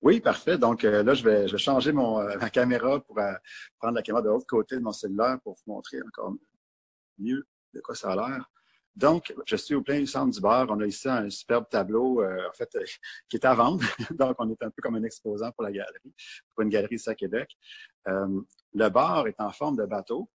Oui, 0.00 0.20
parfait. 0.20 0.58
Donc 0.58 0.84
euh, 0.84 1.02
là, 1.02 1.14
je 1.14 1.24
vais, 1.24 1.48
je 1.48 1.52
vais 1.52 1.58
changer 1.58 1.92
mon, 1.92 2.20
euh, 2.20 2.36
ma 2.38 2.50
caméra 2.50 3.00
pour 3.00 3.18
euh, 3.18 3.32
prendre 3.78 3.94
la 3.94 4.02
caméra 4.02 4.22
de 4.22 4.28
l'autre 4.28 4.46
côté 4.46 4.76
de 4.76 4.80
mon 4.80 4.92
cellulaire 4.92 5.38
pour 5.42 5.54
vous 5.54 5.72
montrer 5.72 6.00
encore 6.02 6.34
mieux 7.18 7.46
de 7.74 7.80
quoi 7.80 7.94
ça 7.94 8.12
a 8.12 8.16
l'air. 8.16 8.48
Donc, 8.94 9.32
je 9.46 9.54
suis 9.54 9.74
au 9.74 9.82
plein 9.82 10.04
centre 10.06 10.32
du 10.32 10.40
bar. 10.40 10.66
On 10.70 10.80
a 10.80 10.86
ici 10.86 11.08
un 11.08 11.30
superbe 11.30 11.68
tableau, 11.68 12.20
en 12.24 12.52
fait, 12.52 12.68
qui 13.28 13.36
est 13.36 13.44
à 13.44 13.54
vendre. 13.54 13.84
Donc, 14.18 14.34
on 14.40 14.50
est 14.50 14.60
un 14.60 14.70
peu 14.70 14.82
comme 14.82 14.96
un 14.96 15.04
exposant 15.04 15.52
pour 15.52 15.62
la 15.62 15.70
galerie, 15.70 16.12
pour 16.52 16.62
une 16.62 16.68
galerie 16.68 16.96
ici 16.96 17.08
à 17.08 17.14
Québec. 17.14 17.56
le 18.06 18.88
bar 18.88 19.28
est 19.28 19.40
en 19.40 19.52
forme 19.52 19.76
de 19.76 19.84
bateau, 19.84 20.28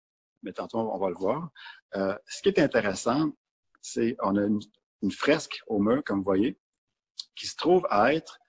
mais 0.43 0.53
tantôt, 0.53 0.79
on 0.79 0.97
va 0.97 1.09
le 1.09 1.15
voir. 1.15 1.49
ce 1.93 2.41
qui 2.41 2.49
est 2.49 2.59
intéressant, 2.59 3.33
c'est 3.81 4.15
on 4.21 4.37
a 4.37 4.43
une, 4.43 4.61
une, 5.01 5.11
fresque 5.11 5.61
au 5.67 5.79
mur, 5.79 6.01
comme 6.01 6.19
vous 6.19 6.23
voyez, 6.23 6.57
qui 7.35 7.47
se 7.47 7.57
trouve 7.57 7.85
à 7.89 8.13
être 8.13 8.39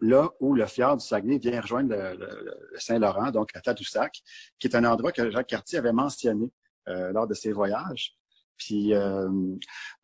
là 0.00 0.30
où 0.40 0.54
le 0.54 0.66
fjord 0.66 0.96
du 0.96 1.04
Saguenay 1.04 1.38
vient 1.38 1.60
rejoindre 1.60 1.94
le, 1.94 2.78
Saint-Laurent, 2.78 3.30
donc 3.30 3.50
à 3.54 3.60
Tadoussac, 3.60 4.20
qui 4.58 4.66
est 4.66 4.76
un 4.76 4.84
endroit 4.84 5.12
que 5.12 5.30
Jacques 5.30 5.48
Cartier 5.48 5.78
avait 5.78 5.92
mentionné 5.92 6.50
euh, 6.88 7.12
lors 7.12 7.26
de 7.26 7.34
ses 7.34 7.52
voyages. 7.52 8.14
Puis 8.58 8.94
euh, 8.94 9.28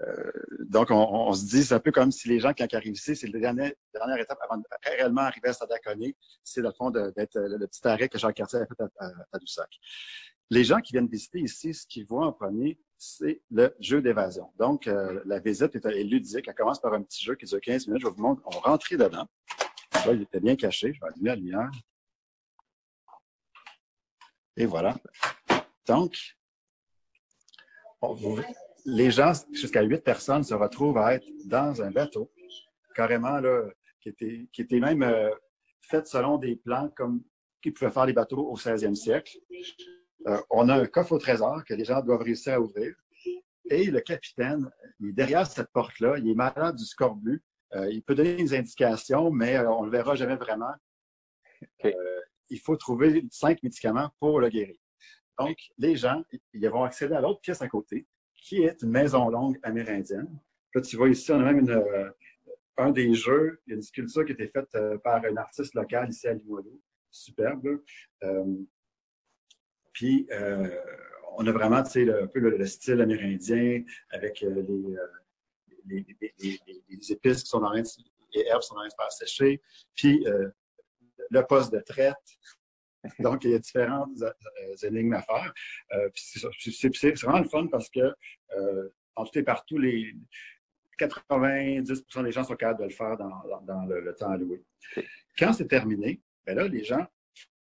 euh, 0.03 0.33
donc 0.61 0.91
on, 0.91 1.33
se 1.33 1.47
dit, 1.47 1.65
c'est 1.65 1.75
un 1.75 1.81
peu 1.81 1.91
comme 1.91 2.13
si 2.13 2.29
les 2.29 2.39
gens 2.39 2.53
qui 2.53 2.63
arrivent 2.63 2.93
ici, 2.93 3.17
c'est 3.17 3.27
la 3.29 3.41
dernière, 3.41 3.73
étape 4.19 4.39
avant 4.43 4.59
de 4.59 4.65
réellement 4.85 5.23
arriver 5.23 5.49
à 5.49 5.53
Stadaconé, 5.55 6.17
c'est 6.45 6.61
le 6.61 6.71
fond 6.73 6.91
d'être 6.91 7.39
le, 7.39 7.67
petit 7.67 7.87
arrêt 7.87 8.09
que 8.09 8.19
Jacques 8.19 8.37
Cartier 8.37 8.59
a 8.59 8.67
fait 8.67 8.83
à, 8.99 9.11
Tadoussac. 9.33 9.71
Les 10.51 10.65
gens 10.65 10.81
qui 10.81 10.93
viennent 10.93 11.09
visiter 11.09 11.41
ici, 11.41 11.73
ce 11.73 11.87
qu'ils 11.87 12.05
voient 12.05 12.27
en 12.27 12.33
premier, 12.33 12.79
c'est 12.99 13.41
le 13.51 13.75
jeu 13.81 14.03
d'évasion. 14.03 14.51
Donc, 14.59 14.85
la 14.85 15.39
visite 15.39 15.75
est, 15.75 15.87
est, 15.87 16.05
ludique. 16.05 16.47
Elle 16.47 16.55
commence 16.55 16.79
par 16.79 16.93
un 16.93 17.03
petit 17.03 17.25
jeu 17.25 17.37
qui 17.37 17.47
dure 17.47 17.59
15 17.59 17.87
minutes. 17.87 18.03
Je 18.03 18.09
vous 18.09 18.23
montrer. 18.23 18.45
On 18.45 18.61
rentre 18.61 18.87
dedans. 18.91 19.27
Là, 20.07 20.13
il 20.13 20.23
était 20.23 20.41
bien 20.41 20.57
caché. 20.57 20.93
Je 20.93 21.01
vais 21.01 21.07
allumer 21.07 21.29
la 21.31 21.37
lumière. 21.37 21.71
Et 24.57 24.67
voilà. 24.67 24.97
Donc, 25.87 26.17
les 28.85 29.11
gens, 29.11 29.33
jusqu'à 29.53 29.83
huit 29.83 30.03
personnes, 30.03 30.45
se 30.45 30.55
retrouvent 30.55 30.99
à 30.99 31.15
être 31.15 31.27
dans 31.47 31.83
un 31.83 31.91
bateau, 31.91 32.31
carrément, 32.95 33.39
là, 33.39 33.69
qui 34.01 34.09
était, 34.09 34.49
qui 34.53 34.63
était 34.63 34.81
même 34.81 35.03
euh, 35.03 35.31
fait 35.81 36.07
selon 36.07 36.37
des 36.39 36.57
plans 36.57 36.89
comme 36.97 37.23
qui 37.63 37.71
pouvaient 37.71 37.91
faire 37.91 38.07
les 38.07 38.13
bateaux 38.13 38.51
au 38.51 38.57
16e 38.57 38.95
siècle. 38.95 39.39
Euh, 40.27 40.41
on 40.51 40.69
a 40.69 40.75
un 40.75 40.87
coffre 40.87 41.13
au 41.13 41.19
trésor 41.19 41.65
que 41.65 41.75
les 41.75 41.85
gens 41.85 42.03
doivent 42.03 42.23
réussir 42.23 42.55
à 42.55 42.61
ouvrir. 42.61 42.95
Et 43.71 43.87
le 43.87 44.01
capitaine, 44.01 44.69
il 45.01 45.11
est 45.11 45.13
derrière 45.13 45.47
cette 45.47 45.71
porte-là, 45.73 46.19
il 46.19 46.29
est 46.29 46.35
malade 46.35 46.77
du 46.77 46.85
scorbut. 46.85 47.43
Euh, 47.75 47.91
il 47.91 48.03
peut 48.03 48.15
donner 48.15 48.37
des 48.37 48.55
indications, 48.55 49.31
mais 49.31 49.57
euh, 49.57 49.71
on 49.71 49.83
ne 49.83 49.87
le 49.87 49.93
verra 49.93 50.15
jamais 50.15 50.37
vraiment. 50.37 50.73
Euh, 51.85 51.93
il 52.51 52.59
faut 52.59 52.77
trouver 52.77 53.25
cinq 53.31 53.63
médicaments 53.63 54.11
pour 54.19 54.41
le 54.41 54.49
guérir. 54.49 54.77
Donc, 55.39 55.57
les 55.79 55.97
gens, 55.97 56.23
ils 56.53 56.69
vont 56.69 56.85
accéder 56.85 57.15
à 57.15 57.21
l'autre 57.21 57.41
pièce 57.41 57.63
à 57.63 57.69
côté, 57.69 58.07
qui 58.35 58.63
est 58.63 58.83
une 58.83 58.91
maison 58.91 59.29
longue 59.31 59.59
amérindienne. 59.63 60.29
Là, 60.75 60.81
tu 60.81 60.97
vois 60.97 61.09
ici, 61.09 61.33
on 61.33 61.41
a 61.41 61.45
même 61.45 61.61
une, 61.61 62.13
un 62.77 62.91
des 62.91 63.15
jeux, 63.15 63.61
il 63.67 63.71
y 63.71 63.73
a 63.73 63.77
une 63.77 63.83
sculpture 63.83 64.25
qui 64.25 64.33
a 64.33 64.35
été 64.35 64.49
faite 64.49 64.77
par 65.03 65.25
un 65.25 65.37
artiste 65.37 65.75
local 65.75 66.11
ici 66.11 66.29
à 66.29 66.35
Limoilou. 66.35 66.81
Superbe. 67.11 67.83
puis, 69.93 70.29
on 71.39 71.47
a 71.47 71.53
vraiment, 71.53 71.83
tu 71.83 72.05
sais, 72.05 72.23
un 72.23 72.27
peu 72.27 72.41
le, 72.41 72.67
style 72.67 73.01
amérindien 73.01 73.83
avec 74.11 74.41
les 74.41 74.63
les, 75.87 77.13
épices 77.13 77.43
qui 77.43 77.49
sont 77.49 77.63
en 77.63 77.71
train 77.71 77.83
de, 77.83 77.89
les 78.35 78.47
herbes 78.47 78.63
sont 78.63 78.75
en 78.75 78.79
train 78.79 78.89
de 78.89 78.95
faire 78.95 79.13
sécher, 79.13 79.61
puis 79.95 80.27
euh, 80.27 80.49
le 81.31 81.43
poste 81.47 81.73
de 81.73 81.81
traite. 81.81 82.17
Donc, 83.19 83.45
il 83.45 83.51
y 83.51 83.55
a 83.55 83.59
différentes 83.59 84.23
euh, 84.23 84.87
énigmes 84.87 85.15
à 85.15 85.23
faire. 85.23 85.53
Euh, 85.93 86.09
c'est 86.15 87.23
vraiment 87.23 87.41
le 87.41 87.49
fun 87.49 87.67
parce 87.67 87.89
que 87.91 88.15
en 89.15 89.25
tout 89.25 89.39
et 89.39 89.43
partout, 89.43 89.77
les 89.77 90.15
90% 90.99 92.25
des 92.25 92.33
gens 92.33 92.45
sont 92.45 92.57
capables 92.57 92.81
de 92.81 92.85
le 92.85 92.91
faire 92.91 93.17
dans, 93.17 93.87
le, 93.87 94.15
temps 94.15 94.31
alloué. 94.31 94.63
Quand 95.39 95.53
c'est 95.53 95.67
terminé, 95.69 96.21
ben 96.47 96.57
là, 96.57 96.69
les 96.69 96.85
gens, 96.85 97.07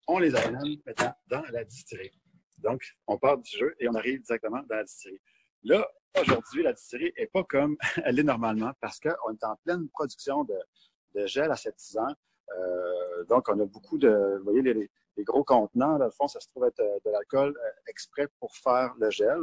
on 0.08 0.19
les 0.19 0.36
amène 0.36 0.77
maintenant 0.86 1.13
dans 1.27 1.43
la 1.51 1.63
distillerie. 1.63 2.12
Donc, 2.58 2.82
on 3.06 3.17
part 3.17 3.38
du 3.38 3.58
jeu 3.58 3.75
et 3.80 3.88
on 3.88 3.93
arrive 3.93 4.21
directement 4.21 4.63
dans 4.67 4.75
la 4.75 4.84
distillerie. 4.84 5.21
Là, 5.67 5.86
aujourd'hui, 6.21 6.63
la 6.63 6.71
distillerie 6.71 7.12
n'est 7.17 7.27
pas 7.27 7.43
comme 7.43 7.75
elle 8.06 8.19
est 8.19 8.23
normalement 8.23 8.71
parce 8.80 9.01
qu'on 9.01 9.34
est 9.34 9.43
en 9.43 9.58
pleine 9.65 9.89
production 9.89 10.45
de, 10.45 11.25
gel 11.25 11.51
à 11.51 11.58
7 11.58 11.75
ans. 11.97 12.13
Euh, 12.58 13.25
donc, 13.25 13.49
on 13.49 13.60
a 13.60 13.65
beaucoup 13.65 13.97
de, 13.97 14.38
vous 14.38 14.43
voyez, 14.45 14.62
les, 14.62 14.89
gros 15.25 15.43
contenants. 15.43 15.97
Dans 15.97 16.06
le 16.06 16.12
fond, 16.12 16.27
ça 16.30 16.39
se 16.39 16.47
trouve 16.47 16.65
être 16.65 16.77
de 16.77 17.10
l'alcool 17.10 17.53
exprès 17.88 18.30
pour 18.39 18.56
faire 18.56 18.93
le 18.97 19.10
gel. 19.10 19.39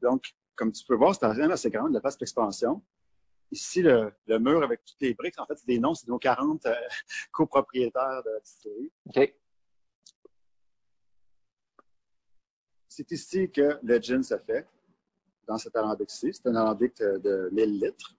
Donc, 0.00 0.34
comme 0.56 0.72
tu 0.72 0.84
peux 0.86 0.94
voir, 0.94 1.14
c'est 1.14 1.26
rien 1.26 1.50
assez 1.50 1.70
grand, 1.70 1.88
de 1.88 1.94
la 1.94 2.00
place 2.00 2.16
d'expansion. 2.16 2.82
Ici, 3.50 3.82
le, 3.82 4.10
mur 4.38 4.62
avec 4.62 4.84
toutes 4.86 5.00
les 5.00 5.12
briques, 5.12 5.38
en 5.38 5.44
fait, 5.44 5.56
c'est 5.56 5.66
des 5.66 5.78
noms, 5.78 5.94
c'est 5.94 6.08
nos 6.08 6.18
40 6.18 6.66
copropriétaires 7.32 8.22
de 8.24 8.30
la 8.30 8.40
distillerie. 8.40 8.92
OK. 9.06 9.34
C'est 12.88 13.12
ici 13.12 13.50
que 13.50 13.78
le 13.82 14.00
gin 14.00 14.22
se 14.22 14.36
fait, 14.38 14.66
dans 15.48 15.58
cet 15.58 15.74
alambic-ci. 15.74 16.32
C'est 16.32 16.46
un 16.46 16.54
alambic 16.54 16.98
de 16.98 17.48
1000 17.52 17.80
litres. 17.80 18.14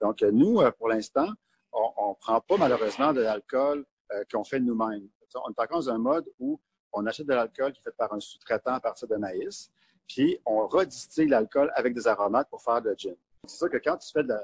Donc, 0.00 0.22
nous, 0.22 0.60
euh, 0.60 0.70
pour 0.72 0.88
l'instant, 0.88 1.28
on 1.72 2.10
ne 2.10 2.14
prend 2.14 2.40
pas 2.40 2.56
malheureusement 2.56 3.12
de 3.12 3.20
l'alcool 3.20 3.84
euh, 4.12 4.24
qu'on 4.32 4.44
fait 4.44 4.58
nous-mêmes. 4.58 5.08
On 5.34 5.50
est 5.50 5.70
dans 5.70 5.90
un 5.90 5.98
mode 5.98 6.26
où 6.38 6.58
on 6.92 7.04
achète 7.06 7.26
de 7.26 7.34
l'alcool 7.34 7.72
qui 7.72 7.80
est 7.80 7.84
fait 7.84 7.96
par 7.96 8.12
un 8.12 8.20
sous-traitant 8.20 8.72
à 8.72 8.80
partir 8.80 9.06
de 9.06 9.16
maïs, 9.16 9.70
puis 10.06 10.38
on 10.46 10.66
redistille 10.66 11.28
l'alcool 11.28 11.70
avec 11.74 11.94
des 11.94 12.08
aromates 12.08 12.48
pour 12.48 12.62
faire 12.62 12.80
de 12.80 12.94
gin. 12.96 13.14
C'est 13.46 13.58
sûr 13.58 13.70
que 13.70 13.76
quand 13.76 13.98
tu 13.98 14.10
fais 14.10 14.20
euh, 14.20 14.38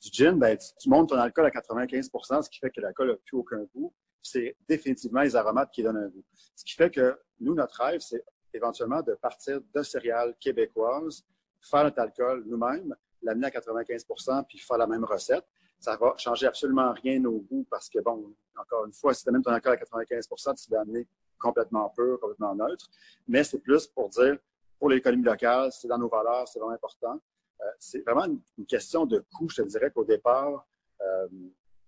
du 0.00 0.08
gin, 0.10 0.38
ben, 0.38 0.56
tu, 0.56 0.88
montes 0.88 1.10
ton 1.10 1.16
alcool 1.16 1.44
à 1.44 1.50
95% 1.50 2.42
ce 2.42 2.48
qui 2.48 2.58
fait 2.58 2.70
que 2.70 2.80
l'alcool 2.80 3.10
n'a 3.10 3.16
plus 3.16 3.36
aucun 3.36 3.62
goût. 3.74 3.92
C'est 4.22 4.56
définitivement 4.66 5.20
les 5.20 5.36
aromates 5.36 5.70
qui 5.70 5.82
donnent 5.82 5.98
un 5.98 6.08
goût. 6.08 6.24
Ce 6.56 6.64
qui 6.64 6.72
fait 6.72 6.90
que 6.90 7.18
nous, 7.40 7.54
notre 7.54 7.82
rêve, 7.82 8.00
c'est 8.00 8.24
éventuellement 8.56 9.02
de 9.02 9.14
partir 9.14 9.60
de 9.74 9.82
céréales 9.82 10.34
québécoises, 10.40 11.24
faire 11.60 11.84
notre 11.84 12.00
alcool 12.00 12.44
nous-mêmes, 12.46 12.94
l'amener 13.22 13.46
à 13.46 13.50
95% 13.50 14.44
puis 14.46 14.58
faire 14.58 14.78
la 14.78 14.86
même 14.86 15.04
recette. 15.04 15.44
Ça 15.78 15.96
va 15.96 16.14
changer 16.16 16.46
absolument 16.46 16.92
rien 16.92 17.22
au 17.24 17.38
goût 17.40 17.66
parce 17.70 17.88
que, 17.88 17.98
bon, 17.98 18.34
encore 18.56 18.86
une 18.86 18.92
fois, 18.92 19.12
si 19.12 19.22
tu 19.22 19.28
amènes 19.28 19.42
ton 19.42 19.52
alcool 19.52 19.74
à 19.74 19.76
95% 19.76 20.64
tu 20.64 20.70
vas 20.70 20.80
amener 20.80 21.06
complètement 21.38 21.90
pur, 21.90 22.18
complètement 22.20 22.54
neutre. 22.54 22.88
Mais 23.28 23.44
c'est 23.44 23.58
plus 23.58 23.86
pour 23.86 24.08
dire, 24.08 24.38
pour 24.78 24.88
l'économie 24.88 25.24
locale, 25.24 25.70
c'est 25.72 25.88
dans 25.88 25.98
nos 25.98 26.08
valeurs, 26.08 26.48
c'est 26.48 26.58
vraiment 26.58 26.74
important. 26.74 27.20
Euh, 27.60 27.64
c'est 27.78 28.00
vraiment 28.00 28.24
une, 28.24 28.66
question 28.66 29.06
de 29.06 29.24
coût. 29.34 29.48
Je 29.48 29.62
te 29.62 29.68
dirais 29.68 29.90
qu'au 29.90 30.04
départ, 30.04 30.66
euh, 31.00 31.28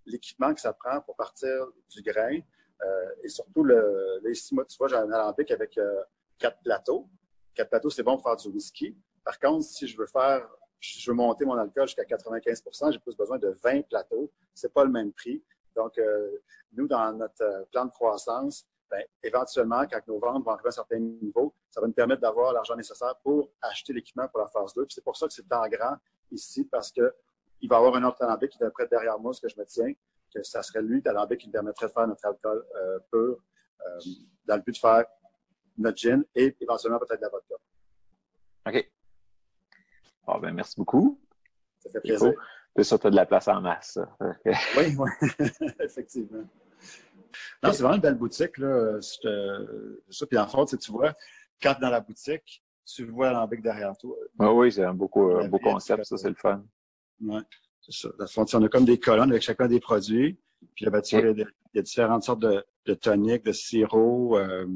l'équipement 0.07 0.54
que 0.54 0.61
ça 0.61 0.72
prend 0.72 1.00
pour 1.00 1.16
partir 1.16 1.66
du 1.90 2.02
grain 2.02 2.38
euh, 2.83 3.11
et 3.22 3.28
surtout, 3.28 3.64
le, 3.64 4.20
les 4.22 4.33
tu 4.35 4.54
vois, 4.78 4.88
j'ai 4.88 4.96
un 4.96 5.11
alambic 5.11 5.50
avec 5.50 5.78
quatre 6.38 6.61
plateaux. 6.62 7.09
Quatre 7.55 7.70
plateaux, 7.70 7.90
c'est 7.90 8.03
bon 8.03 8.16
pour 8.16 8.24
faire 8.24 8.37
du 8.37 8.48
whisky. 8.48 8.96
Par 9.24 9.38
contre, 9.38 9.64
si 9.64 9.87
je 9.87 9.96
veux 9.96 10.07
faire, 10.07 10.48
je 10.81 11.11
veux 11.11 11.16
monter 11.16 11.44
mon 11.44 11.59
alcool 11.59 11.87
jusqu'à 11.87 12.05
95% 12.05 12.92
j'ai 12.92 12.98
plus 12.98 13.16
besoin 13.16 13.38
de 13.38 13.48
20 13.62 13.83
plateaux. 13.88 14.31
C'est 14.55 14.72
pas 14.72 14.85
le 14.85 14.90
même 14.90 15.12
prix. 15.12 15.42
Donc, 15.74 15.98
euh, 15.98 16.38
nous, 16.72 16.87
dans 16.87 17.12
notre 17.12 17.42
euh, 17.42 17.64
plan 17.70 17.85
de 17.85 17.90
croissance, 17.90 18.66
ben, 18.90 19.03
éventuellement, 19.22 19.85
quand 19.87 20.01
nos 20.07 20.18
ventes 20.18 20.44
vont 20.44 20.53
arriver 20.53 20.68
à 20.68 20.70
un 20.70 20.72
certain 20.72 20.98
niveau, 20.98 21.55
ça 21.70 21.81
va 21.81 21.87
nous 21.87 21.92
permettre 21.92 22.22
d'avoir 22.22 22.53
l'argent 22.53 22.74
nécessaire 22.74 23.14
pour 23.22 23.51
acheter 23.61 23.92
l'équipement 23.92 24.27
pour 24.29 24.40
la 24.40 24.48
phase 24.48 24.72
2. 24.74 24.87
C'est 24.88 25.05
pour 25.05 25.16
ça 25.16 25.27
que 25.27 25.33
c'est 25.33 25.53
en 25.53 25.68
grand 25.68 25.96
ici, 26.31 26.64
parce 26.64 26.90
que 26.90 27.14
il 27.61 27.68
va 27.68 27.77
y 27.77 27.79
avoir 27.79 27.94
un 27.96 28.05
autre 28.05 28.22
alambic 28.22 28.51
qui 28.51 28.62
est 28.62 28.70
près 28.70 28.87
derrière 28.87 29.18
moi, 29.18 29.33
ce 29.33 29.40
que 29.40 29.48
je 29.48 29.59
me 29.59 29.66
tiens, 29.66 29.92
que 30.35 30.42
ça 30.42 30.62
serait 30.62 30.83
lui, 30.83 31.03
l'alambic 31.05 31.40
qui 31.40 31.46
nous 31.46 31.53
permettrait 31.53 31.88
de 31.88 31.92
faire 31.92 32.07
notre 32.07 32.24
alcool 32.24 32.64
euh, 32.77 32.98
pur, 33.11 33.38
dans 34.46 34.57
le 34.57 34.62
but 34.62 34.72
de 34.72 34.79
faire 34.79 35.05
notre 35.78 35.98
gin 35.98 36.24
et 36.34 36.56
éventuellement 36.60 36.98
peut-être 36.98 37.20
de 37.20 37.24
la 37.24 37.30
vodka. 37.30 37.54
OK. 38.66 38.90
Bon, 40.26 40.38
ben, 40.40 40.52
merci 40.52 40.76
beaucoup. 40.76 41.18
Ça 41.78 41.90
fait 41.90 42.00
plaisir. 42.00 42.32
C'est 42.76 42.84
ça, 42.84 42.98
tu 42.98 43.06
as 43.06 43.10
de 43.10 43.16
la 43.16 43.26
place 43.26 43.48
en 43.48 43.60
masse. 43.60 43.98
oui, 44.76 44.94
oui, 44.96 45.10
effectivement. 45.80 46.44
Non, 47.62 47.72
c'est 47.72 47.82
vraiment 47.82 47.96
une 47.96 48.00
belle 48.00 48.14
boutique. 48.14 48.58
Là. 48.58 49.00
Ça, 49.00 50.26
puis 50.26 50.38
en 50.38 50.66
fait, 50.66 50.76
tu 50.76 50.92
vois, 50.92 51.14
quand 51.60 51.72
tu 51.74 51.78
es 51.78 51.80
dans 51.80 51.90
la 51.90 52.00
boutique, 52.00 52.62
tu 52.84 53.04
vois 53.06 53.32
l'alambic 53.32 53.62
derrière 53.62 53.96
toi. 53.96 54.16
Ah 54.38 54.52
oui, 54.52 54.72
c'est 54.72 54.84
un 54.84 54.94
beau, 54.94 55.08
beau 55.08 55.58
concept, 55.58 56.04
ça, 56.04 56.16
c'est 56.16 56.28
le 56.28 56.34
fun. 56.34 56.64
Oui, 57.20 57.40
c'est 57.80 58.08
ça. 58.08 58.58
on 58.58 58.62
a 58.62 58.68
comme 58.68 58.84
des 58.84 58.98
colonnes 58.98 59.30
avec 59.30 59.42
chacun 59.42 59.66
des 59.66 59.80
produits. 59.80 60.38
Puis 60.74 60.84
là, 60.84 60.90
ben, 60.90 61.02
tu 61.02 61.16
il, 61.16 61.46
y 61.74 61.78
a, 61.78 61.82
différentes 61.82 62.22
sortes 62.22 62.40
de, 62.40 62.64
de 62.86 62.94
toniques, 62.94 63.44
de 63.44 63.52
sirop. 63.52 64.38
Euh, 64.38 64.66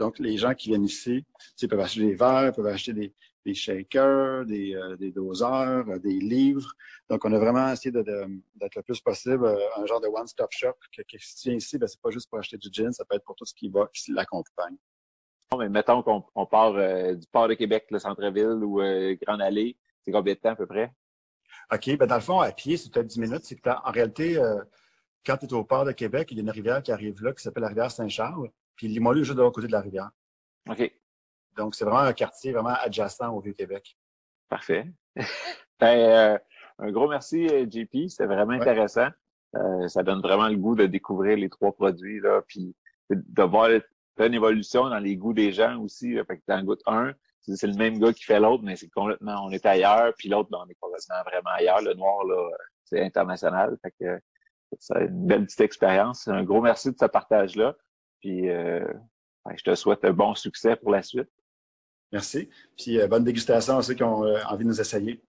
donc, 0.00 0.18
les 0.18 0.38
gens 0.38 0.54
qui 0.54 0.70
viennent 0.70 0.84
ici, 0.84 1.26
ils 1.60 1.68
peuvent 1.68 1.78
acheter 1.78 2.00
des 2.00 2.14
verres, 2.14 2.54
peuvent 2.54 2.66
acheter 2.66 2.94
des, 2.94 3.14
des 3.44 3.52
shakers, 3.52 4.46
des, 4.46 4.74
euh, 4.74 4.96
des 4.96 5.12
doseurs, 5.12 5.86
euh, 5.90 5.98
des 5.98 6.18
livres. 6.18 6.72
Donc, 7.10 7.22
on 7.26 7.32
a 7.34 7.38
vraiment 7.38 7.70
essayé 7.70 7.92
d'être 7.92 8.76
le 8.76 8.82
plus 8.82 8.98
possible 9.02 9.44
euh, 9.44 9.58
un 9.76 9.84
genre 9.84 10.00
de 10.00 10.06
one-stop 10.06 10.50
shop. 10.52 10.72
Que, 10.96 11.02
que 11.02 11.18
si 11.18 11.36
tu 11.36 11.48
viens 11.50 11.58
ici, 11.58 11.76
ben, 11.76 11.86
c'est 11.86 12.00
pas 12.00 12.08
juste 12.10 12.30
pour 12.30 12.38
acheter 12.38 12.56
du 12.56 12.70
gin, 12.72 12.90
ça 12.92 13.04
peut 13.04 13.14
être 13.14 13.24
pour 13.24 13.36
tout 13.36 13.44
ce 13.44 13.52
qui 13.52 13.68
va, 13.68 13.90
qui 13.92 14.10
l'accompagne. 14.12 14.76
mais 15.58 15.68
mettons 15.68 16.02
qu'on 16.02 16.46
part 16.46 16.72
du 17.14 17.26
port 17.30 17.48
de 17.48 17.54
Québec, 17.54 17.84
le 17.90 17.98
centre-ville 17.98 18.64
ou 18.64 18.80
Grande 19.20 19.42
Allée, 19.42 19.76
c'est 20.02 20.12
combien 20.12 20.32
de 20.32 20.38
temps 20.38 20.52
à 20.52 20.56
peu 20.56 20.66
près? 20.66 20.90
OK, 21.70 21.94
ben 21.98 22.06
dans 22.06 22.14
le 22.14 22.20
fond, 22.22 22.40
à 22.40 22.52
pied, 22.52 22.78
c'est 22.78 22.90
peut-être 22.90 23.08
10 23.08 23.18
minutes. 23.18 23.44
C'est 23.44 23.60
en 23.66 23.90
réalité, 23.90 24.40
quand 25.26 25.36
tu 25.36 25.44
es 25.44 25.52
au 25.52 25.64
port 25.64 25.84
de 25.84 25.92
Québec, 25.92 26.28
il 26.30 26.38
y 26.38 26.40
a 26.40 26.42
une 26.42 26.50
rivière 26.50 26.82
qui 26.82 26.90
arrive 26.90 27.22
là 27.22 27.34
qui 27.34 27.42
s'appelle 27.42 27.64
la 27.64 27.68
rivière 27.68 27.90
Saint-Charles. 27.90 28.48
Puis 28.80 28.88
Limoilou 28.88 29.20
est 29.20 29.24
juste 29.24 29.36
de 29.36 29.42
l'autre 29.42 29.56
côté 29.56 29.66
de 29.66 29.72
la 29.72 29.82
rivière. 29.82 30.08
OK. 30.66 30.90
Donc, 31.54 31.74
c'est 31.74 31.84
vraiment 31.84 32.00
un 32.00 32.14
quartier 32.14 32.50
vraiment 32.52 32.72
adjacent 32.80 33.30
au 33.30 33.38
Vieux-Québec. 33.38 33.94
Parfait. 34.48 34.86
ben, 35.78 35.98
euh, 35.98 36.38
un 36.78 36.90
gros 36.90 37.06
merci, 37.06 37.46
euh, 37.46 37.66
JP. 37.70 38.08
C'était 38.08 38.24
vraiment 38.24 38.54
intéressant. 38.54 39.08
Euh, 39.54 39.86
ça 39.88 40.02
donne 40.02 40.22
vraiment 40.22 40.48
le 40.48 40.56
goût 40.56 40.76
de 40.76 40.86
découvrir 40.86 41.36
les 41.36 41.50
trois 41.50 41.72
produits, 41.72 42.20
là, 42.20 42.40
puis 42.48 42.74
de 43.10 43.42
voir 43.42 43.68
une 44.18 44.32
évolution 44.32 44.88
dans 44.88 44.98
les 44.98 45.14
goûts 45.14 45.34
des 45.34 45.52
gens 45.52 45.78
aussi. 45.82 46.14
Fait 46.26 46.38
que 46.38 46.42
dans 46.48 46.64
goût 46.64 46.76
un, 46.86 47.12
c'est 47.42 47.66
le 47.66 47.76
même 47.76 47.98
gars 47.98 48.14
qui 48.14 48.24
fait 48.24 48.40
l'autre, 48.40 48.62
mais 48.62 48.76
c'est 48.76 48.88
complètement, 48.88 49.44
on 49.44 49.50
est 49.50 49.66
ailleurs, 49.66 50.14
puis 50.16 50.30
l'autre, 50.30 50.48
ben, 50.50 50.60
on 50.64 50.70
est 50.70 50.78
complètement 50.80 51.22
vraiment 51.26 51.50
ailleurs. 51.50 51.82
Le 51.82 51.92
noir, 51.92 52.24
là, 52.24 52.48
c'est 52.84 53.02
international. 53.02 53.76
Fait 53.82 53.92
que 54.00 54.20
c'est 54.78 55.00
une 55.00 55.26
belle 55.26 55.44
petite 55.44 55.60
expérience. 55.60 56.26
Un 56.28 56.44
gros 56.44 56.62
merci 56.62 56.90
de 56.90 56.96
ce 56.98 57.04
partage-là. 57.04 57.76
Puis 58.20 58.48
euh, 58.48 58.84
ben, 59.44 59.54
je 59.56 59.64
te 59.64 59.74
souhaite 59.74 60.04
un 60.04 60.12
bon 60.12 60.34
succès 60.34 60.76
pour 60.76 60.90
la 60.90 61.02
suite. 61.02 61.28
Merci. 62.12 62.48
Puis 62.76 63.00
euh, 63.00 63.06
bonne 63.06 63.24
dégustation 63.24 63.78
à 63.78 63.82
ceux 63.82 63.94
qui 63.94 64.02
ont 64.02 64.24
euh, 64.24 64.42
envie 64.48 64.64
de 64.64 64.68
nous 64.68 64.80
essayer. 64.80 65.22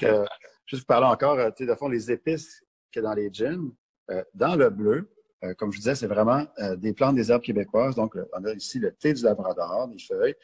Donc, 0.00 0.02
euh, 0.02 0.24
juste 0.66 0.82
vous 0.82 0.86
parler 0.86 1.06
encore, 1.06 1.38
euh, 1.38 1.50
tu 1.50 1.64
sais, 1.64 1.70
de 1.70 1.74
fond, 1.74 1.88
les 1.88 2.10
épices 2.10 2.62
qu'il 2.92 3.02
y 3.02 3.06
a 3.06 3.08
dans 3.08 3.14
les 3.14 3.32
gins, 3.32 3.70
euh, 4.10 4.22
dans 4.34 4.56
le 4.56 4.70
bleu, 4.70 5.10
comme 5.58 5.70
je 5.72 5.76
disais, 5.76 5.94
c'est 5.94 6.06
vraiment 6.06 6.46
des 6.76 6.94
plantes 6.94 7.16
des 7.16 7.30
herbes 7.30 7.42
québécoises. 7.42 7.94
Donc, 7.96 8.16
on 8.32 8.44
a 8.46 8.52
ici 8.54 8.78
le 8.78 8.94
thé 8.94 9.12
du 9.12 9.22
labrador, 9.24 9.88
des 9.88 9.98
feuilles, 9.98 10.34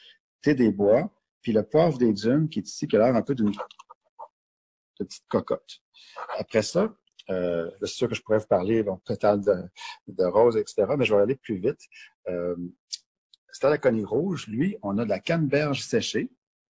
thé 0.43 0.55
des 0.55 0.71
bois, 0.71 1.11
puis 1.41 1.53
le 1.53 1.63
poivre 1.63 1.97
des 1.97 2.13
dunes 2.13 2.51
qui 2.51 2.59
est 2.59 2.69
ici, 2.69 2.87
qui 2.87 2.97
a 2.97 2.99
l'air 2.99 3.17
un 3.17 3.23
peu 3.23 3.35
d'une 3.35 3.51
petite 4.99 5.25
cocotte. 5.27 5.81
Après 6.37 6.61
ça, 6.61 6.93
euh, 7.31 7.71
c'est 7.81 7.87
sûr 7.87 8.09
que 8.09 8.15
je 8.15 8.23
pourrais 8.23 8.39
vous 8.39 8.47
parler 8.47 8.83
bon, 8.83 8.99
total 9.05 9.41
de, 9.41 9.55
de 10.09 10.25
rose, 10.25 10.57
etc., 10.57 10.87
mais 10.99 11.05
je 11.05 11.15
vais 11.15 11.23
aller 11.23 11.37
plus 11.37 11.57
vite. 11.57 11.81
Euh, 12.29 12.57
c'est 13.53 13.67
à 13.67 13.71
la 13.71 13.79
connie 13.79 14.05
rouge, 14.05 14.47
lui, 14.49 14.77
on 14.83 14.99
a 14.99 15.05
de 15.05 15.09
la 15.09 15.19
canneberge 15.19 15.83
séchée, 15.83 16.31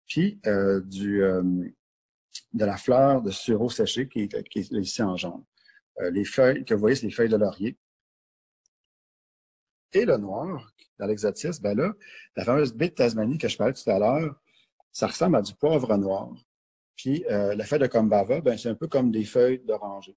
puis 0.06 0.40
euh, 0.46 0.80
du, 0.80 1.22
de 2.52 2.64
la 2.64 2.76
fleur 2.76 3.22
de 3.22 3.30
sureau 3.30 3.70
séché 3.70 4.08
qui 4.08 4.22
est, 4.22 4.56
ici 4.56 5.02
en 5.02 5.16
jaune. 5.16 5.44
Euh, 6.00 6.10
les 6.10 6.24
feuilles 6.24 6.64
que 6.64 6.74
vous 6.74 6.80
voyez, 6.80 6.96
c'est 6.96 7.06
les 7.06 7.12
feuilles 7.12 7.28
de 7.28 7.36
laurier. 7.36 7.76
Et 9.92 10.04
le 10.04 10.16
noir, 10.16 10.72
dans 10.98 11.06
l'exotisme, 11.06 11.62
ben 11.62 11.76
là, 11.76 11.92
la 12.36 12.44
fameuse 12.44 12.72
baie 12.72 12.88
de 12.88 12.94
Tasmanie 12.94 13.38
que 13.38 13.48
je 13.48 13.56
parlais 13.56 13.74
tout 13.74 13.88
à 13.90 13.98
l'heure, 13.98 14.40
ça 14.90 15.06
ressemble 15.06 15.36
à 15.36 15.42
du 15.42 15.54
poivre 15.54 15.96
noir. 15.96 16.32
Puis 16.96 17.24
euh, 17.30 17.54
la 17.54 17.64
feuille 17.64 17.80
de 17.80 17.86
combava, 17.86 18.40
ben, 18.40 18.56
c'est 18.56 18.68
un 18.68 18.74
peu 18.74 18.88
comme 18.88 19.10
des 19.10 19.24
feuilles 19.24 19.60
d'oranger. 19.60 20.16